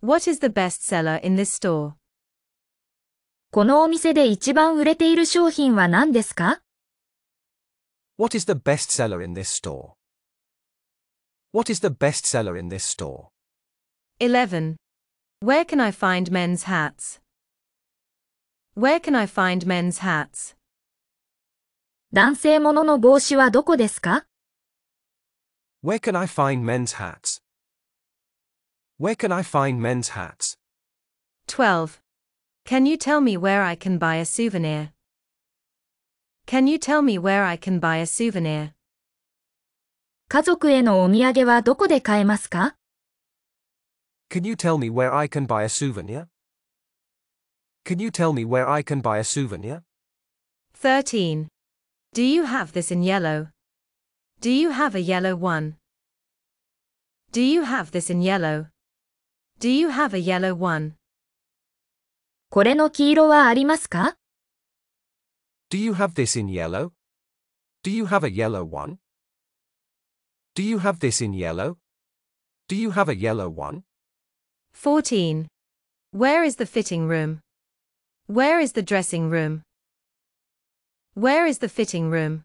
[0.00, 1.94] What is the best seller in this store?
[3.50, 6.60] このお店で一番売れている商品は何ですか
[8.18, 9.92] What is the best seller in this store?
[11.52, 13.28] What is the best seller in this store?
[14.20, 14.76] 11.
[15.40, 17.20] Where can I find men's hats?
[18.74, 20.54] Where can I find men's hats?
[22.12, 24.26] 男性ものの帽子はどこですか
[25.82, 27.42] Where can I find men's hats?
[28.98, 30.58] Where can I find men's hats?
[31.48, 32.00] 12.
[32.64, 34.92] Can you tell me where I can buy a souvenir?
[36.46, 38.72] Can you tell me where I can buy a souvenir?
[40.28, 42.76] 家族へのお土産はどこで買えますか
[44.28, 46.26] Can you tell me where I can buy a souvenir?
[47.84, 49.82] Can you tell me where I can buy a souvenir?
[50.74, 51.48] 13.
[52.12, 53.48] Do you have this in yellow?
[54.40, 55.76] Do you have a yellow one?
[57.32, 58.68] Do you have this in yellow?
[59.58, 60.94] Do you have a yellow one?
[62.50, 64.16] これの黄色はありますか
[65.70, 66.92] Do you have this in yellow?
[67.82, 68.98] Do you have a yellow one?
[70.54, 71.76] Do you have this in yellow?
[72.68, 73.82] Do you have a yellow one?
[74.72, 75.48] 14.
[76.12, 77.40] Where is the fitting room?
[78.30, 79.62] Where is the dressing room?
[81.14, 82.42] Where is the fitting room?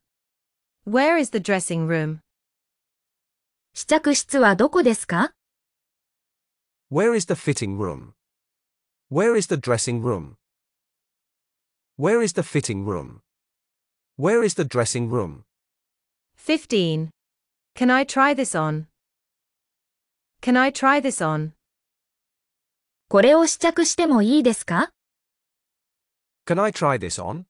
[0.86, 2.19] Where is the dressing room?
[3.73, 5.34] 試着室はどこですか
[6.91, 8.13] Where is the fitting room?
[9.10, 10.36] Where is the dressing room?
[11.97, 13.21] Where is the fitting room?
[14.17, 15.43] Where is the dressing room?
[16.36, 17.10] 15.
[17.75, 18.88] Can I try this on?
[20.41, 21.54] Can I try this on?
[23.10, 24.91] これを試着してもいいですか
[26.45, 27.45] Can I try this on?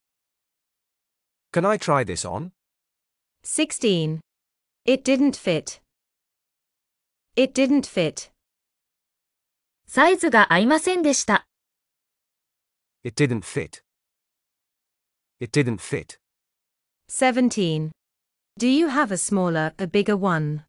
[1.52, 2.52] Can I try this on?
[3.44, 4.22] 16.
[4.86, 5.82] It didn't fit.
[7.36, 8.32] It didn't fit.
[9.88, 11.46] サイズが合いませんでした。
[13.04, 13.84] It didn't fit.
[15.40, 16.20] It didn't fit.
[17.10, 17.92] 17.
[18.58, 20.66] Do you have a smaller, a bigger one?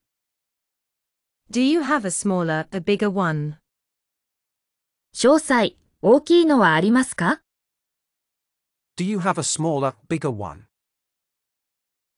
[1.50, 3.58] Do you have a smaller, a bigger one?
[5.14, 7.42] 詳細、大きいのはありますか
[8.96, 10.66] Do you have a smaller, bigger one?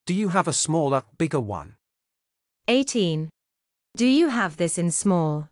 [0.07, 1.77] Do you have a smaller, bigger one?
[2.69, 3.31] 18.
[3.97, 5.49] Do you have this in small?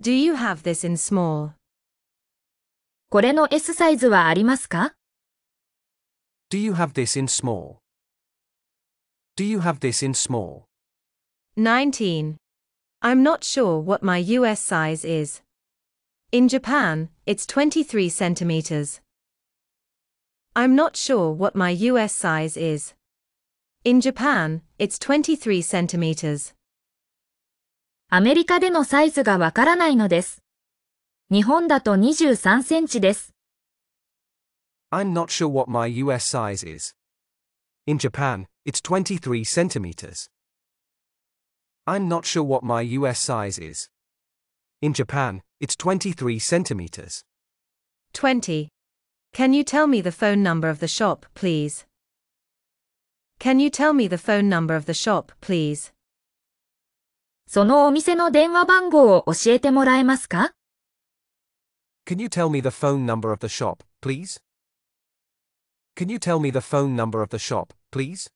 [0.00, 1.52] Do you have this in small?
[3.10, 4.94] これの S サイズはありますか
[6.50, 7.76] Do you have this in small?
[9.36, 10.64] Do you have this in small?
[11.56, 12.36] 19.
[13.02, 15.42] I'm not sure what my US size is.
[16.32, 19.00] In Japan, it's 23 centimeters.
[20.54, 22.94] I'm not sure what my US size is.
[23.84, 26.54] In Japan, it's 23 centimeters.
[28.10, 30.42] アメリカでのサイズがわからないのです。
[31.30, 33.32] 日本だと23センチです。
[34.90, 36.96] I'm not sure what my US size is.
[37.86, 40.28] In Japan, it's 23 centimeters.
[41.86, 43.88] I'm not sure what my US size is.
[44.82, 47.24] In Japan, it's 23 centimeters.
[48.12, 48.68] 20.
[49.34, 51.86] Can you tell me the phone number of the shop, please?
[53.38, 55.92] Can you tell me the phone number of the shop, please?
[57.46, 60.52] そのお店の電話番号を教えてもらえますか
[62.06, 64.40] Can you tell me the phone number of the shop, please?
[65.96, 68.30] Can you tell me the phone number of the shop, please?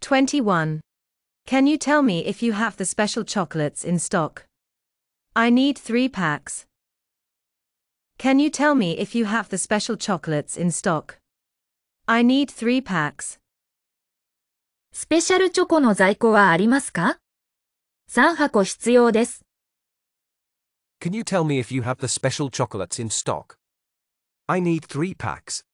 [0.00, 0.80] 21.
[1.46, 4.46] Can you tell me if you have the special chocolates in stock?
[5.34, 6.66] I need three packs.
[8.18, 11.18] Can you tell me if you have the special chocolates in stock?
[12.06, 13.38] I need three packs.
[14.92, 17.18] スペシャルチョコの在庫はありますか
[18.10, 19.44] ?3 箱必要です。
[21.00, 23.56] Can you tell me if you have the special chocolates in stock?
[24.46, 25.64] I need three packs.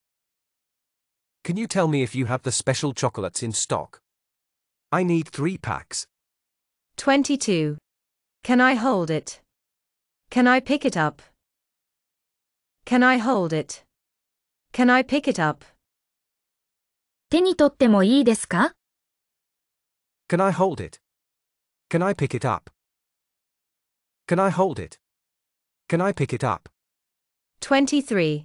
[1.43, 4.01] Can you tell me if you have the special chocolates in stock?
[4.91, 6.07] I need three packs.
[6.97, 7.79] 22.
[8.45, 9.41] Can I hold it?
[10.31, 11.23] Can I pick it up?
[12.85, 13.85] Can I hold it?
[14.73, 15.65] Can I pick it up?
[17.31, 18.75] 手に取ってもいいですか
[20.29, 21.01] Can I hold it?
[21.91, 22.71] Can I pick it up?
[24.29, 24.99] Can I hold it?
[25.89, 26.69] Can I pick it up?
[27.61, 28.45] 23.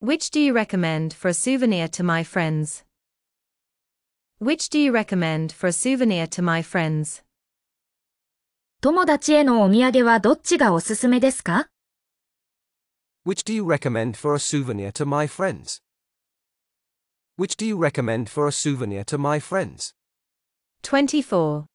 [0.00, 2.84] Which do you recommend for a souvenir to my friends?
[4.40, 7.24] Which do you recommend for a souvenir to my friends?
[8.80, 11.68] 友達へのお土産はどっちがおすすめですか
[13.24, 15.80] Which do you recommend for a souvenir to my friends?
[17.36, 19.92] Which do you recommend for a souvenir to my friends?
[20.82, 21.66] 24.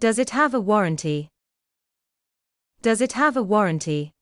[0.00, 1.28] Does it have a warranty?
[2.82, 4.12] Does it have a warranty?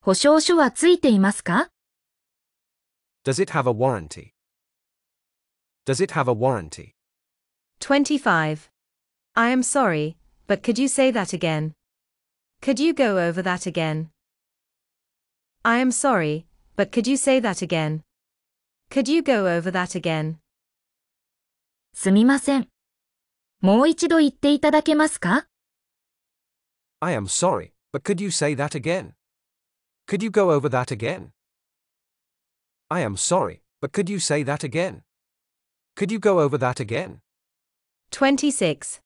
[0.00, 1.70] 保証書はついていますか
[3.24, 4.34] Does it have a warranty?
[5.86, 6.94] Does it have a warranty?
[7.80, 8.70] 25.
[9.34, 11.72] I am sorry, but could you say that again?
[12.60, 14.10] Could you go over that again?
[15.68, 16.46] I am sorry,
[16.76, 18.02] but could you say that again?
[18.90, 20.36] Could you go over that again?
[21.94, 22.68] すみません。
[23.60, 25.46] もう一度言っていただけますか
[27.00, 29.14] I am sorry, but could you say that again?
[30.06, 31.30] Could you go over that again?
[32.90, 35.02] I am sorry, but could you say that again?
[35.96, 37.20] Could you go over that again?
[38.10, 39.00] 26.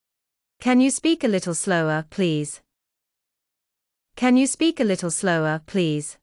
[0.60, 2.62] Can you speak a little slower, please?
[4.16, 6.18] Can you speak a little slower, please?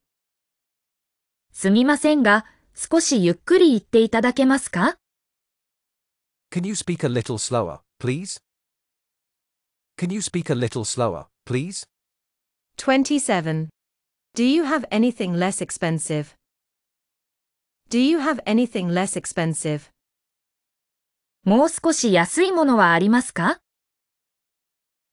[1.51, 4.97] すみませんが、少しゆっくり言っていただけますか
[6.51, 8.39] Can you speak a little slower, please?
[9.97, 11.86] Can you speak a little slower, please?
[12.78, 13.69] 27.
[14.36, 16.36] Do you have anything less expensive?
[17.89, 19.91] Do you have anything less expensive?
[21.45, 23.59] もう少し安いものはありますか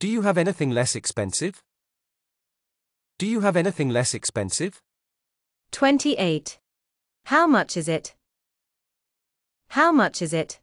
[0.00, 1.54] Do you have anything less expensive?
[3.18, 4.80] Do you have anything less expensive?
[5.72, 6.58] 28.
[7.24, 8.14] How much is it?
[9.70, 10.60] How much is it?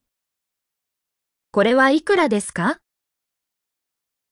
[1.51, 2.79] これはいくらですか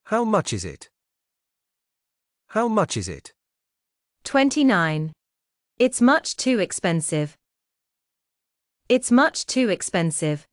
[0.05, 0.91] How much is it?
[2.49, 3.33] How much is it?
[4.23, 5.11] 29.
[5.79, 7.35] It's much too expensive.
[8.87, 10.47] It's much too expensive.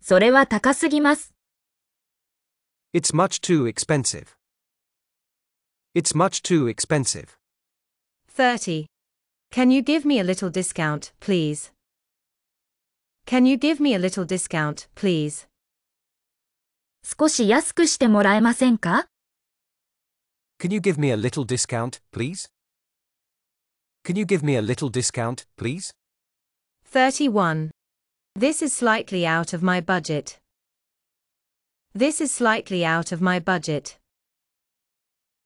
[0.00, 1.34] それは高すぎます。
[2.94, 4.28] It's much too expensive.
[5.94, 7.36] It's much too expensive.
[8.32, 8.86] 30.
[9.50, 11.72] Can you give me a little discount, please?
[13.26, 15.46] Can you give me a little discount, please?
[17.02, 19.06] 少し安くしてもらえませんか
[20.60, 22.48] Can you give me a little discount, please?
[24.04, 25.92] Can you give me a little discount, please?
[26.84, 27.70] 31.
[28.34, 30.38] This is slightly out of my budget.
[31.94, 33.98] This is slightly out of my budget.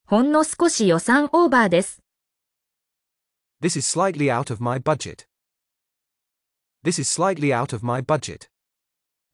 [0.05, 1.99] ほんの少し予算オーバーです。
[3.61, 5.25] This is slightly out of my budget.
[6.83, 8.49] This is slightly out of my budget.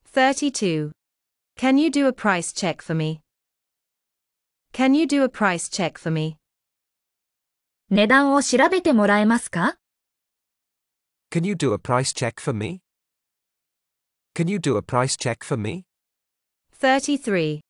[0.06, 0.92] 32.
[1.58, 3.22] Can you do a price check for me?
[4.72, 6.38] Can you do a price check for me?
[7.90, 9.78] 値段を調べてもらえますか
[11.32, 12.82] Can you do a price check for me?
[14.36, 15.86] Can you do a price check for me?
[16.74, 17.62] 33.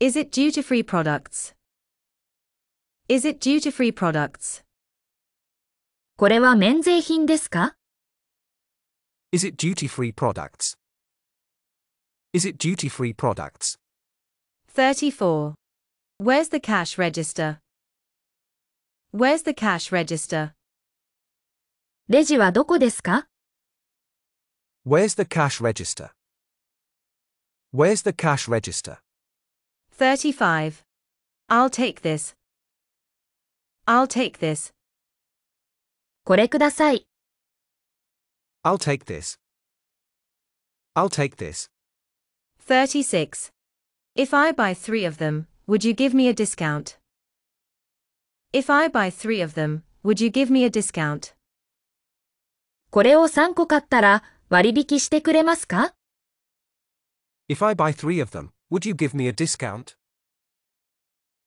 [0.00, 1.54] Is it duty free products?
[3.08, 4.62] Is it duty free products?
[6.16, 7.74] これは免税品ですか
[9.32, 10.76] Is it duty free products?
[12.32, 13.78] Is it duty free products?
[14.74, 15.54] 34.
[16.18, 17.58] Where's the cash register?
[19.12, 20.52] Where's the cash register?
[22.08, 23.26] レジはどこですか
[24.86, 26.10] Where's the cash register?
[27.74, 28.98] Where's the cash register?
[29.92, 30.84] 35.
[31.48, 32.34] I'll take this.
[33.86, 34.72] I'll take this.
[36.27, 37.07] これください。
[38.65, 39.39] I'll take this.
[40.93, 41.69] I'll take this.
[42.59, 43.53] 36.
[44.13, 46.97] If I buy three of them, would you give me a discount?
[48.51, 51.33] If I buy three of them, would you give me a discount?
[52.89, 55.93] これを3個買ったら割引してくれますか
[57.47, 59.95] If I buy three of them, would you give me a discount?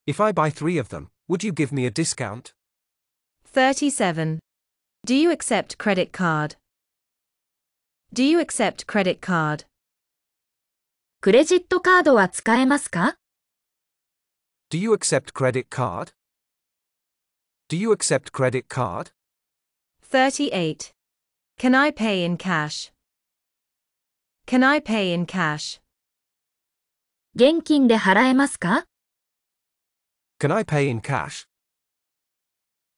[0.07, 2.55] If I buy three of them, would you give me a discount?
[3.45, 4.41] 37.
[5.06, 6.56] Do you accept credit card?
[8.14, 9.66] Do you accept credit card?
[11.22, 13.16] クレジットカードは使えますか
[14.72, 16.14] Do you accept credit card?
[17.70, 19.12] Do you accept credit card?
[20.02, 20.94] 38.
[21.58, 22.92] Can I pay in cash?
[24.48, 25.82] Can I pay in cash?
[27.36, 28.86] 現金で払えますか
[30.40, 31.48] Can I pay in cash?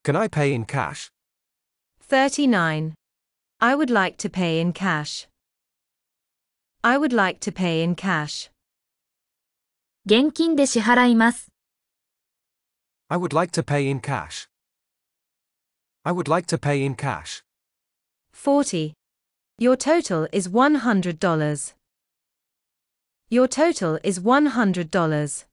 [0.04, 1.12] Can I pay in cash?
[2.12, 2.94] 39.
[3.60, 5.28] I would like to pay in cash.
[6.84, 8.50] I would like to pay in cash.
[10.06, 11.50] 現金で支払います。
[13.10, 14.48] I would like to pay in cash.
[16.04, 17.44] I would like to pay in cash.
[18.34, 18.94] 40.
[19.60, 21.76] Your total is $100.
[23.30, 25.48] Your total is $100.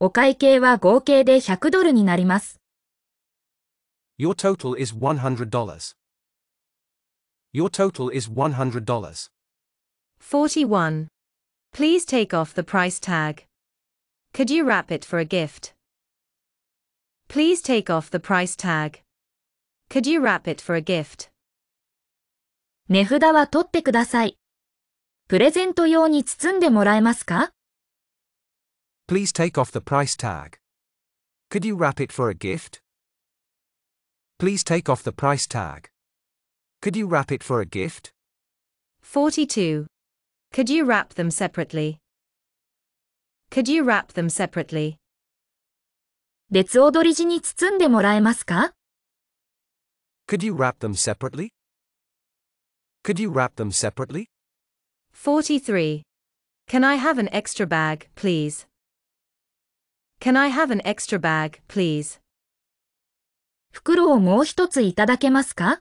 [0.00, 2.57] お会計は合計で100ドルになります。
[4.18, 5.94] Your total is $100.
[7.52, 9.28] Your total is $100.
[10.20, 11.08] 41.
[11.72, 13.46] Please take off the price tag.
[14.32, 15.74] Could you wrap it for a gift?
[17.28, 19.02] Please take off the price tag.
[19.90, 21.30] Could you wrap it for a gift?
[22.88, 24.38] 値札は取ってください。
[25.26, 27.50] プレゼント用に包んでもらえますか
[29.08, 30.58] Please take off the price tag.
[31.50, 32.80] Could you wrap it for a gift?
[34.38, 35.88] Please take off the price tag.
[36.82, 38.12] Could you wrap it for a gift?
[39.02, 39.86] 42.
[40.52, 41.98] Could you wrap them separately?
[43.50, 44.96] Could you wrap them separately?
[46.50, 48.72] 別踊り地に包んでもらえますか
[50.28, 51.50] Could you wrap them separately?
[53.02, 54.26] Could you wrap them separately?
[55.12, 56.02] 43.
[56.66, 58.66] Can I have an extra bag, please?
[60.20, 62.18] Can I have an extra bag, please?
[63.72, 65.80] 袋をもう一ついただけますか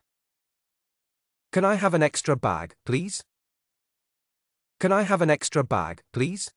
[1.54, 3.24] Can I have an extra bag, please?
[4.80, 6.52] Can I have an extra bag, please?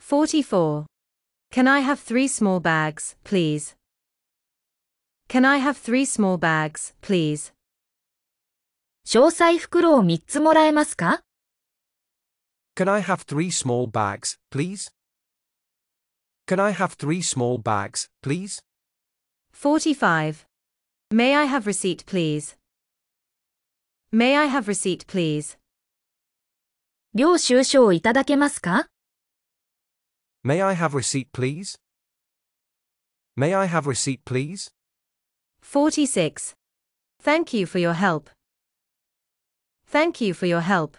[0.00, 0.86] 44.
[1.52, 3.76] Can I have three small bags, please?
[5.28, 7.52] Can I have three small bags, please?
[9.06, 11.20] 詳細袋を3つもらえますか
[12.76, 14.90] Can I have three small bags, please?
[16.46, 18.60] Can I have three small bags, please?
[19.54, 20.46] 45.
[21.10, 22.56] May I have receipt, please?
[24.12, 25.58] May I have receipt, please?
[27.14, 28.86] 領収書をいただけますか
[30.44, 31.78] May I have receipt, please?
[33.36, 34.72] May I have receipt, please?
[35.60, 36.54] 46.
[37.22, 38.30] Thank you for your help.
[39.86, 40.96] Thank you for your help.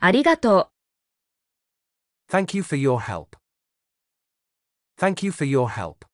[0.00, 0.70] ありがと
[2.28, 3.36] Thank you for your help.
[4.98, 6.04] Thank you for your help.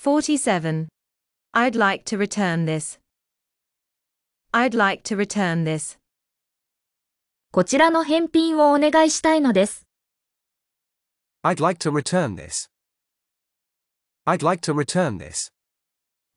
[0.00, 0.88] 47.
[1.52, 2.98] I'd like to return this.
[4.52, 5.96] I'd like to return this.
[5.96, 5.98] う。
[7.52, 9.86] こちらの返品をお願いしたいのです。
[11.42, 12.68] I'd like to return this.
[14.26, 15.50] I'd like to return this.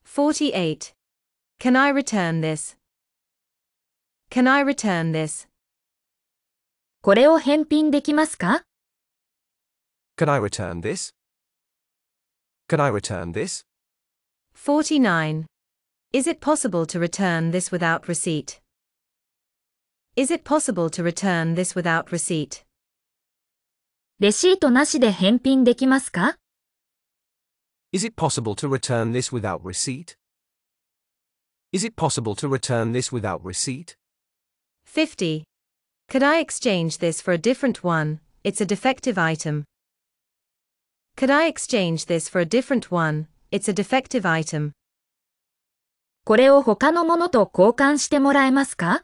[0.06, 0.94] 48.
[1.60, 2.78] Can I return this?
[4.30, 5.48] Can I return this?
[7.02, 8.64] これを返品できますか
[10.18, 11.14] Can I return this?
[12.68, 13.64] Can I return this?
[14.54, 15.46] 49.
[16.12, 18.60] Is it possible to return this without receipt?
[20.16, 22.66] Is it possible to return this without receipt?
[24.20, 26.36] レシートなしで返品できますか
[27.94, 30.16] Is it possible to return this without receipt?
[31.72, 33.96] Is it possible to return this without receipt?
[34.84, 35.44] 50.
[36.10, 38.20] Could I exchange this for a different one?
[38.44, 39.64] It's a defective item.
[41.16, 43.28] Could I exchange this for a different one?
[43.52, 44.72] It's a defective item.
[46.26, 49.02] これを他のものと交換してもらえますか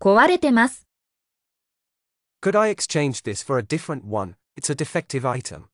[0.00, 0.86] 壊れてます。
[2.42, 4.34] Could I exchange this for a different one?
[4.56, 5.64] It's a defective item.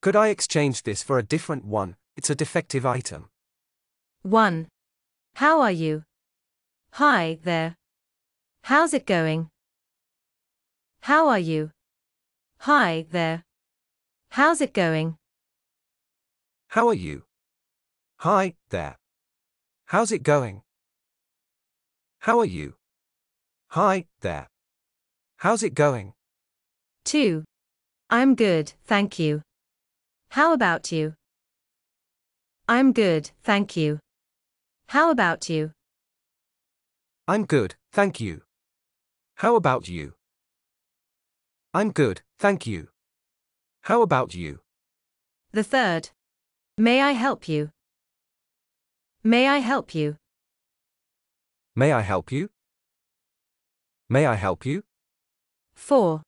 [0.00, 1.96] Could I exchange this for a different one?
[2.16, 3.28] It's a defective item.
[4.22, 4.68] 1.
[5.34, 6.04] How are you?
[6.92, 7.76] Hi there.
[8.64, 9.48] How's it going?
[11.02, 11.70] How are you?
[12.60, 13.43] Hi there.
[14.29, 15.17] How's it going?
[16.67, 17.23] How are you?
[18.19, 18.97] Hi, there.
[19.85, 20.61] How's it going?
[22.19, 22.75] How are you?
[23.69, 24.47] Hi, there.
[25.37, 26.13] How's it going?
[27.05, 27.43] 2.
[28.09, 29.41] I'm good, thank you.
[30.29, 31.13] How about you?
[32.67, 33.99] I'm good, thank you.
[34.87, 35.71] How about you?
[37.27, 38.41] I'm good, thank you.
[39.35, 40.13] How about you?
[41.73, 42.89] I'm good, thank you.
[43.85, 44.61] How about you?
[45.51, 46.09] The third.
[46.75, 47.69] May I help you?
[49.23, 50.17] May I help you?
[51.75, 52.49] May I help you?
[54.09, 54.81] May I help you?
[55.75, 56.23] 4.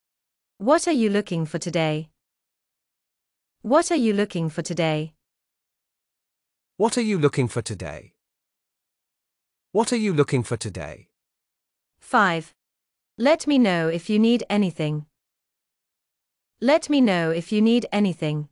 [0.60, 2.10] What are you looking for today?
[3.64, 5.14] What are you looking for today?
[6.78, 8.14] What are you looking for today?
[9.72, 11.10] What are you looking for today?
[12.02, 12.54] 5.
[13.18, 15.08] Let me know if you need anything.
[16.60, 18.50] Let me know if you need anything.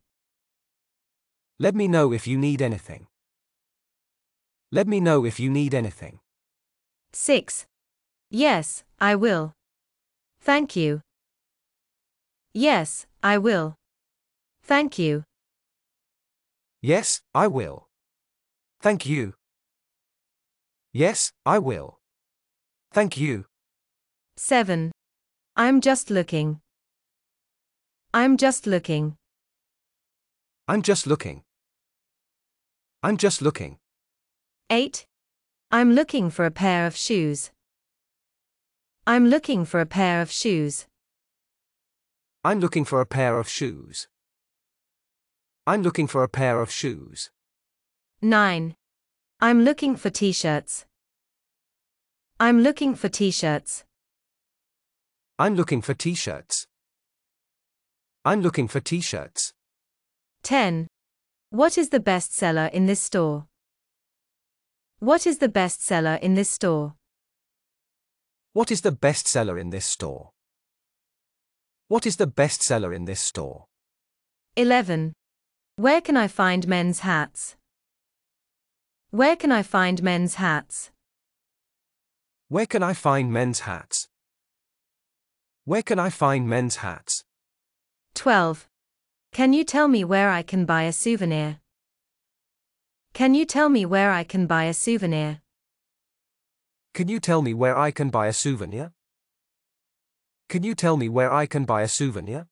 [1.58, 3.08] Let me know if you need anything.
[4.70, 6.20] Let me know if you need anything.
[7.12, 7.66] 6.
[8.30, 9.54] Yes, I will.
[10.40, 11.00] Thank you.
[12.54, 13.74] Yes, I will.
[14.62, 15.24] Thank you.
[16.80, 17.88] Yes, I will.
[18.80, 19.34] Thank you.
[20.92, 21.98] Yes, I will.
[22.92, 23.46] Thank you.
[24.36, 24.92] 7.
[25.56, 26.60] I'm just looking.
[28.18, 29.18] I'm just looking.
[30.66, 31.42] I'm just looking.
[33.02, 33.76] I'm just looking.
[34.70, 35.04] 8.
[35.70, 37.50] I'm looking for a pair of shoes.
[39.06, 40.86] I'm looking for a pair of shoes.
[42.42, 44.08] I'm looking for a pair of shoes.
[45.66, 47.28] I'm looking for a pair of shoes.
[48.22, 48.74] 9.
[49.42, 50.86] I'm looking for t-shirts.
[52.40, 53.84] I'm looking for t-shirts.
[55.38, 56.66] I'm looking for t-shirts.
[58.26, 59.52] I'm looking for t-shirts.
[60.42, 60.88] 10.
[61.50, 63.46] What is the best seller in this store?
[64.98, 66.94] What is the best seller in this store?
[68.52, 70.30] What is the best seller in this store?
[71.86, 73.66] What is the best seller in this store?
[74.56, 75.12] 11.
[75.76, 77.54] Where can I find men's hats?
[79.10, 80.90] Where can I find men's hats?
[82.48, 84.08] Where can I find men's hats?
[85.64, 87.25] Where can I find men's hats?
[88.16, 88.66] 12.
[89.30, 91.58] Can you tell me where I can buy a souvenir?
[93.12, 95.42] Can you tell me where I can buy a souvenir?
[96.94, 98.92] Can you tell me where I can buy a souvenir?
[100.48, 102.46] Can you tell me where I can buy a souvenir?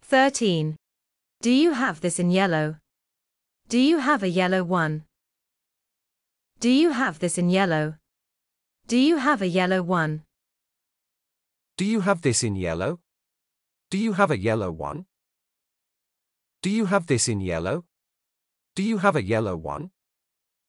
[0.00, 0.76] 13.
[1.42, 2.76] Do you have this in yellow?
[3.68, 5.04] Do you have a yellow one?
[6.58, 7.96] Do you have this in yellow?
[8.86, 10.22] Do you have a yellow one?
[11.76, 13.00] Do you have this in yellow?
[13.90, 15.06] Do you have a yellow one?
[16.62, 17.86] Do you have this in yellow?
[18.76, 19.90] Do you have a yellow one?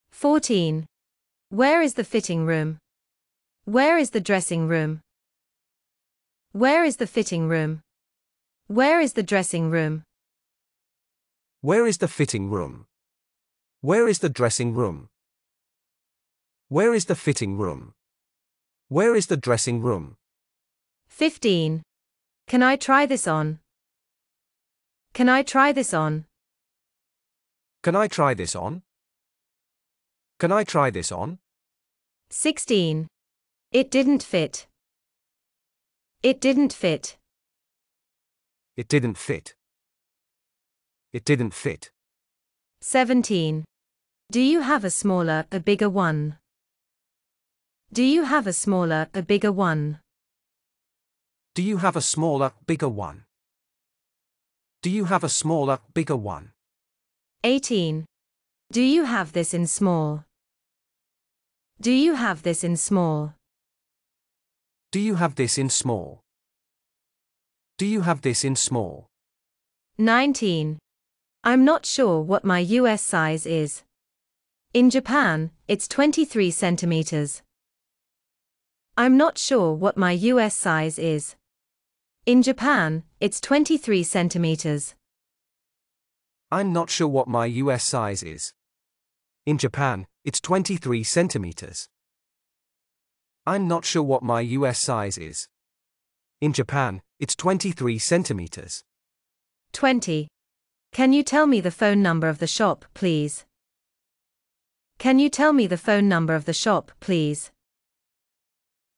[0.10, 0.88] 14.
[1.50, 2.80] Where is the fitting room?
[3.66, 5.02] Where is the dressing room?
[6.52, 7.82] Where is the fitting room?
[8.66, 10.04] Where is the dressing room?
[11.62, 12.88] Where is the fitting room?
[13.82, 15.10] Where is the dressing room?
[16.70, 17.94] Where is the fitting room?
[18.88, 20.16] Where is the dressing room?
[21.08, 21.84] 15.
[22.52, 23.60] Can I try this on?
[25.14, 26.26] Can I try this on?
[27.82, 28.82] Can I try this on?
[30.38, 31.40] Can I try this on?
[32.30, 33.08] 16.
[33.72, 34.68] It didn't fit.
[36.24, 37.16] It didn't fit.
[38.76, 39.56] It didn't fit.
[41.14, 41.90] It didn't fit.
[42.82, 43.64] 17.
[44.30, 46.36] Do you have a smaller, a bigger one?
[47.94, 50.02] Do you have a smaller, a bigger one?
[51.54, 53.26] Do you have a smaller, bigger one?
[54.82, 56.54] Do you have a smaller, bigger one?
[57.44, 58.06] 18.
[58.72, 60.24] Do you have this in small?
[61.82, 63.34] Do you have this in small?
[64.94, 66.22] Do you have this in small?
[67.78, 69.08] Do you have this in small?
[69.98, 70.80] 19.
[71.44, 73.84] I'm not sure what my US size is.
[74.74, 77.42] In Japan, it's 23 centimeters.
[78.96, 81.36] I'm not sure what my US size is.
[82.28, 84.94] In Japan, it's 23 centimeters.
[86.52, 88.54] I'm not sure what my US size is.
[89.48, 91.90] In Japan, it's 23 centimeters.
[93.48, 95.48] I'm not sure what my US size is.
[96.42, 98.84] In Japan, it's 23 centimeters.
[99.74, 100.28] 20.
[100.92, 103.46] Can you tell me the phone number of the shop, please?
[105.00, 107.50] Can you tell me the phone number of the shop, please?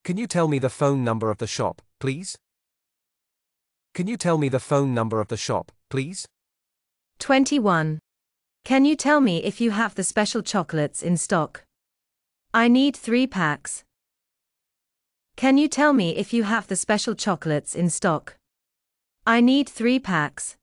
[0.03, 2.37] Can you tell me the phone number of the shop, please?
[3.93, 6.27] Can you tell me the phone number of the shop, please?
[7.19, 7.99] 21.
[8.65, 11.63] Can you tell me if you have the special chocolates in stock?
[12.55, 13.83] I need three packs.
[15.35, 18.35] Can you tell me if you have the special chocolates in stock?
[19.27, 20.57] I need three packs.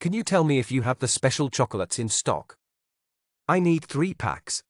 [0.00, 2.56] Can you tell me if you have the special chocolates in stock?
[3.46, 4.62] I need three packs.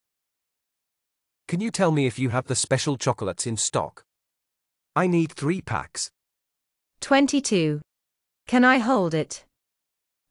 [1.47, 4.05] Can you tell me if you have the special chocolates in stock?
[4.97, 6.11] I need three packs.
[7.05, 7.83] 22.
[8.47, 9.45] Can I hold it?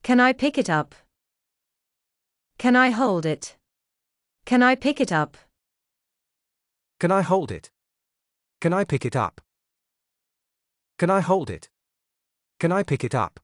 [0.02, 0.96] Can I pick it up?
[2.58, 3.56] Can I hold it?
[4.46, 5.38] Can I pick it up?
[7.00, 7.70] Can I hold it?
[8.60, 9.40] Can I pick it up?
[10.98, 11.70] Can I hold it?
[12.60, 13.40] Can I pick it up?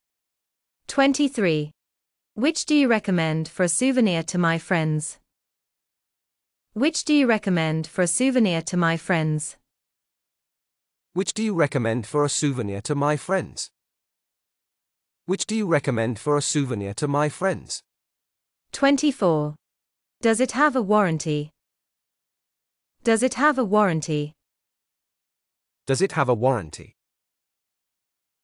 [0.88, 1.70] 23.
[2.34, 5.20] Which do you recommend for a souvenir to my friends?
[6.74, 9.59] Which do you recommend for a souvenir to my friends?
[11.14, 13.72] Which do you recommend for a souvenir to my friends?
[15.26, 17.82] Which do you recommend for a souvenir to my friends?
[18.74, 19.56] 24.
[20.22, 21.50] Does it have a warranty?
[23.04, 24.34] Does it have a warranty?
[25.88, 26.94] Does it have a warranty?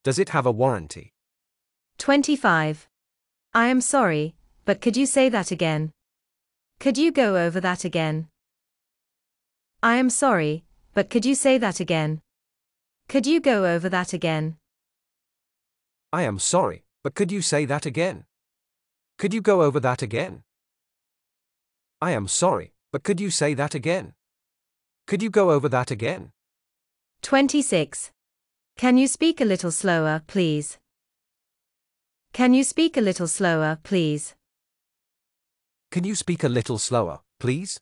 [0.03, 1.13] Does it have a warranty?
[1.99, 2.87] 25.
[3.53, 4.35] I am sorry,
[4.65, 5.91] but could you say that again?
[6.79, 8.27] Could you go over that again?
[9.83, 10.63] I am sorry,
[10.93, 12.21] but could you say that again?
[13.07, 14.57] Could you go over that again?
[16.11, 18.25] I am sorry, but could you say that again?
[19.17, 20.43] Could you go over that again?
[22.01, 24.13] I am sorry, but could you say that again?
[25.07, 26.31] Could you go over that again?
[27.21, 28.11] 26.
[28.77, 30.77] Can you speak a little slower, please?
[32.33, 34.35] Can you speak a little slower, please?
[35.91, 37.79] Can you speak a little slower, please?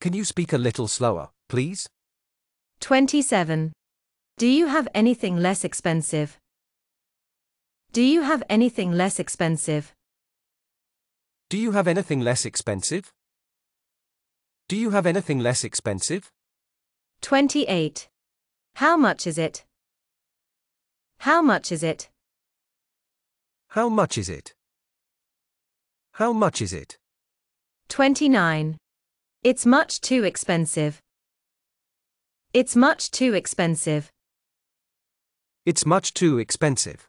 [0.00, 1.88] Can you speak a little slower, please?
[2.80, 3.72] 27.
[4.36, 6.38] Do you have anything less expensive?
[7.92, 9.94] Do you have anything less expensive?
[11.50, 13.10] Do you have anything less expensive?
[14.68, 16.30] Do you have anything less expensive?
[17.22, 18.08] 28.
[18.76, 19.64] How much is it?
[21.20, 22.10] How much is it?
[23.70, 24.54] How much is it?
[26.12, 26.96] How much is it?
[27.88, 28.76] 29.
[29.42, 31.00] It's much too expensive.
[32.54, 34.10] It's much too expensive.
[35.66, 37.06] It's much too expensive.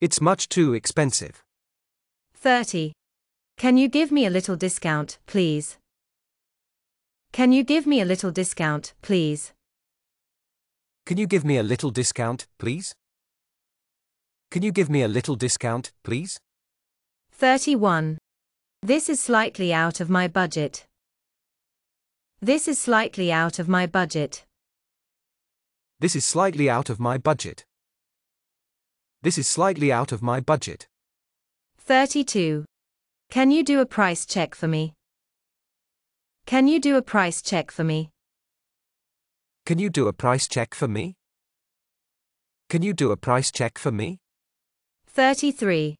[0.00, 1.42] It's much too expensive.
[2.36, 2.92] 30.
[3.56, 5.78] Can you give me a little discount, please?
[7.32, 9.52] Can you give me a little discount, please?
[11.04, 12.94] Can you give me a little discount, please?
[14.52, 16.38] Can you give me a little discount, please?
[17.32, 18.18] 31.
[18.80, 20.86] This is slightly out of my budget.
[22.44, 24.44] This is slightly out of my budget.
[26.00, 27.64] This is slightly out of my budget.
[29.22, 30.88] This is slightly out of my budget.
[31.78, 32.64] 32.
[33.30, 34.94] Can you do a price check for me?
[36.44, 38.10] Can you do a price check for me?
[39.64, 41.14] Can you do a price check for me?
[42.68, 44.18] Can you do a price check for me?
[45.06, 45.94] 33.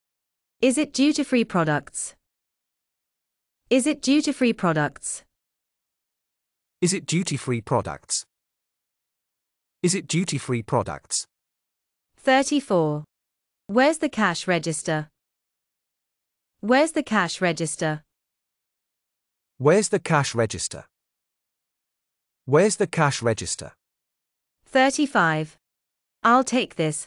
[0.60, 2.16] Is it duty free products?
[3.70, 5.22] Is it duty free products?
[6.82, 8.26] Is it duty free products?
[9.84, 11.28] Is it duty free products?
[12.16, 13.04] 34.
[13.68, 15.08] Where's the cash register?
[16.58, 18.02] Where's the cash register?
[19.58, 20.86] Where's the cash register?
[22.46, 23.70] Where's the cash register?
[24.66, 25.56] 35.
[26.24, 27.06] I'll take this.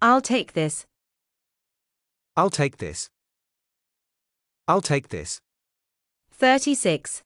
[0.00, 0.86] I'll take this.
[2.36, 3.10] I'll take this.
[4.68, 5.40] I'll take this.
[6.30, 7.24] 36.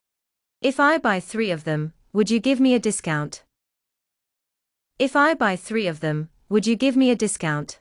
[0.62, 3.44] If I buy three of them, would you give me a discount?
[4.98, 7.80] If I buy three of them, would you give me a discount?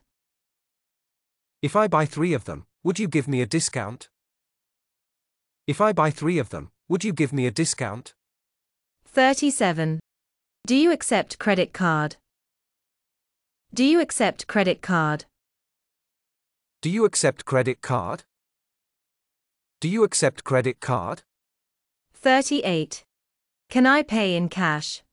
[1.61, 4.09] If I buy three of them, would you give me a discount?
[5.65, 8.13] If I buy three of them, would you give me a discount?
[9.07, 10.01] 37.
[10.67, 12.17] Do you accept credit card?
[13.73, 15.25] Do you accept credit card?
[16.81, 18.25] Do you accept credit card?
[19.79, 21.23] Do you accept credit card?
[22.25, 23.03] 38.
[23.69, 25.03] Can I pay in cash?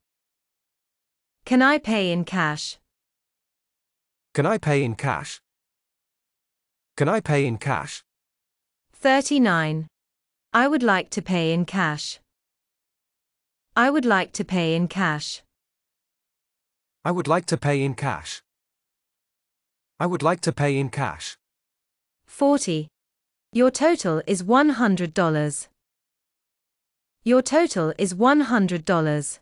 [1.44, 2.78] Can I pay in cash?
[4.32, 5.42] Can I pay in cash?
[6.96, 8.02] Can I pay in cash?
[8.94, 9.88] 39.
[10.54, 12.18] I would like to pay in cash.
[13.76, 15.42] I would like to pay in cash.
[17.04, 18.40] I would like to pay in cash.
[20.00, 21.36] I would like to pay in cash.
[22.24, 22.88] 40.
[23.52, 25.68] Your total is $100.
[27.24, 29.38] Your total is $100.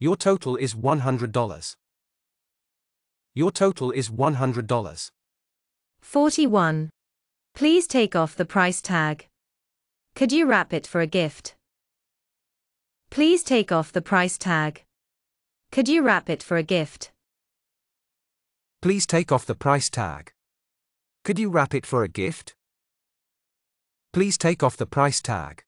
[0.00, 1.76] Your total is $100.
[3.34, 5.10] Your total is $100.
[6.00, 6.90] 41.
[7.54, 9.26] Please take off the price tag.
[10.14, 11.56] Could you wrap it for a gift?
[13.10, 14.82] Please take off the price tag.
[15.72, 17.12] Could you wrap it for a gift?
[18.80, 20.32] Please take off the price tag.
[21.22, 22.54] Could you wrap it for a gift?
[24.14, 25.64] Please take off the price tag.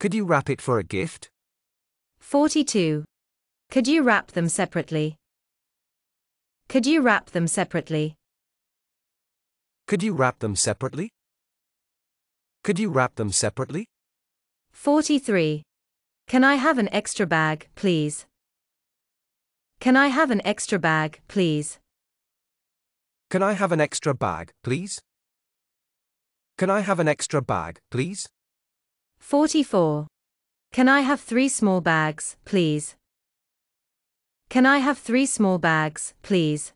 [0.00, 1.28] Could you wrap it for a gift?
[2.20, 3.04] 42.
[3.68, 5.16] Could you wrap them separately?
[6.68, 8.14] Could you wrap them separately?
[9.88, 11.10] Could you wrap them separately?
[12.62, 13.86] Could you wrap them separately?
[14.70, 15.62] 43.
[16.28, 18.26] Can I have an extra bag, please?
[19.80, 21.78] Can I have an extra bag, please?
[23.30, 25.00] Can I have an extra bag, please?
[26.56, 28.28] Can I have an extra bag, please?
[29.20, 30.06] 44.
[30.72, 32.96] Can I have three small bags, please?
[34.48, 36.72] Can I have three small bags, please?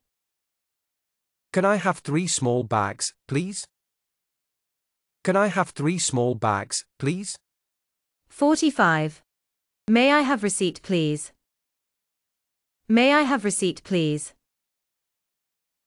[1.53, 3.67] Can I have three small bags, please?
[5.25, 7.37] Can I have three small bags, please?
[8.29, 9.23] 45.
[9.89, 11.33] May I have receipt, please?
[12.89, 14.35] May I have receipt, please?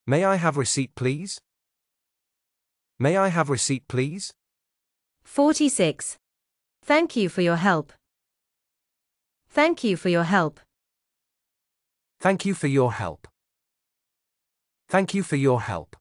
[0.08, 1.40] May I have receipt, please?
[3.00, 4.34] May I have receipt, please?
[5.24, 6.18] 46.
[6.86, 7.94] Thank you for your help.
[9.50, 10.60] Thank you for your help.
[12.20, 13.28] Thank you for your help.
[14.88, 15.96] Thank you for your help.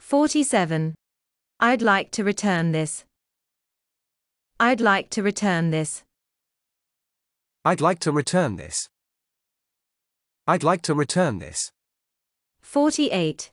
[0.00, 0.96] 47.
[1.60, 3.04] I'd like to return this.
[4.58, 6.02] I'd like to return this.
[7.64, 8.88] I'd like to return this.
[10.48, 11.70] I'd like to return this.
[12.62, 13.52] 48.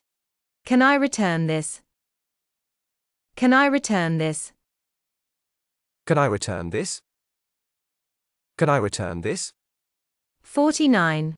[0.64, 1.82] Can I return this?
[3.36, 4.52] Can I return this?
[6.04, 7.00] Can I return this?
[8.58, 9.52] Can I return this?
[10.42, 11.36] 49.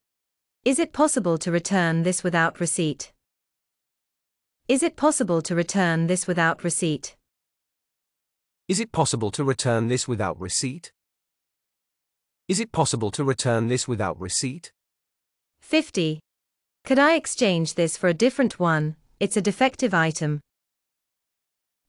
[0.65, 3.13] Is it possible to return this without receipt?
[4.67, 7.15] Is it possible to return this without receipt?
[8.67, 10.91] Is it possible to return this without receipt?
[12.47, 14.71] Is it possible to return this without receipt?
[15.61, 16.19] 50.
[16.83, 18.95] Could I exchange this for a different one?
[19.19, 20.41] It's a defective item.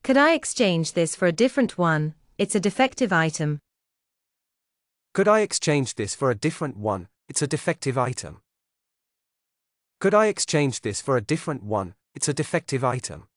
[0.04, 2.14] Could I exchange this for a different one?
[2.38, 3.60] It's a defective item.
[5.14, 7.08] Could I exchange this for a different one?
[7.30, 8.42] It's a defective item.
[10.00, 11.94] Could I exchange this for a different one?
[12.14, 13.28] It's a defective item.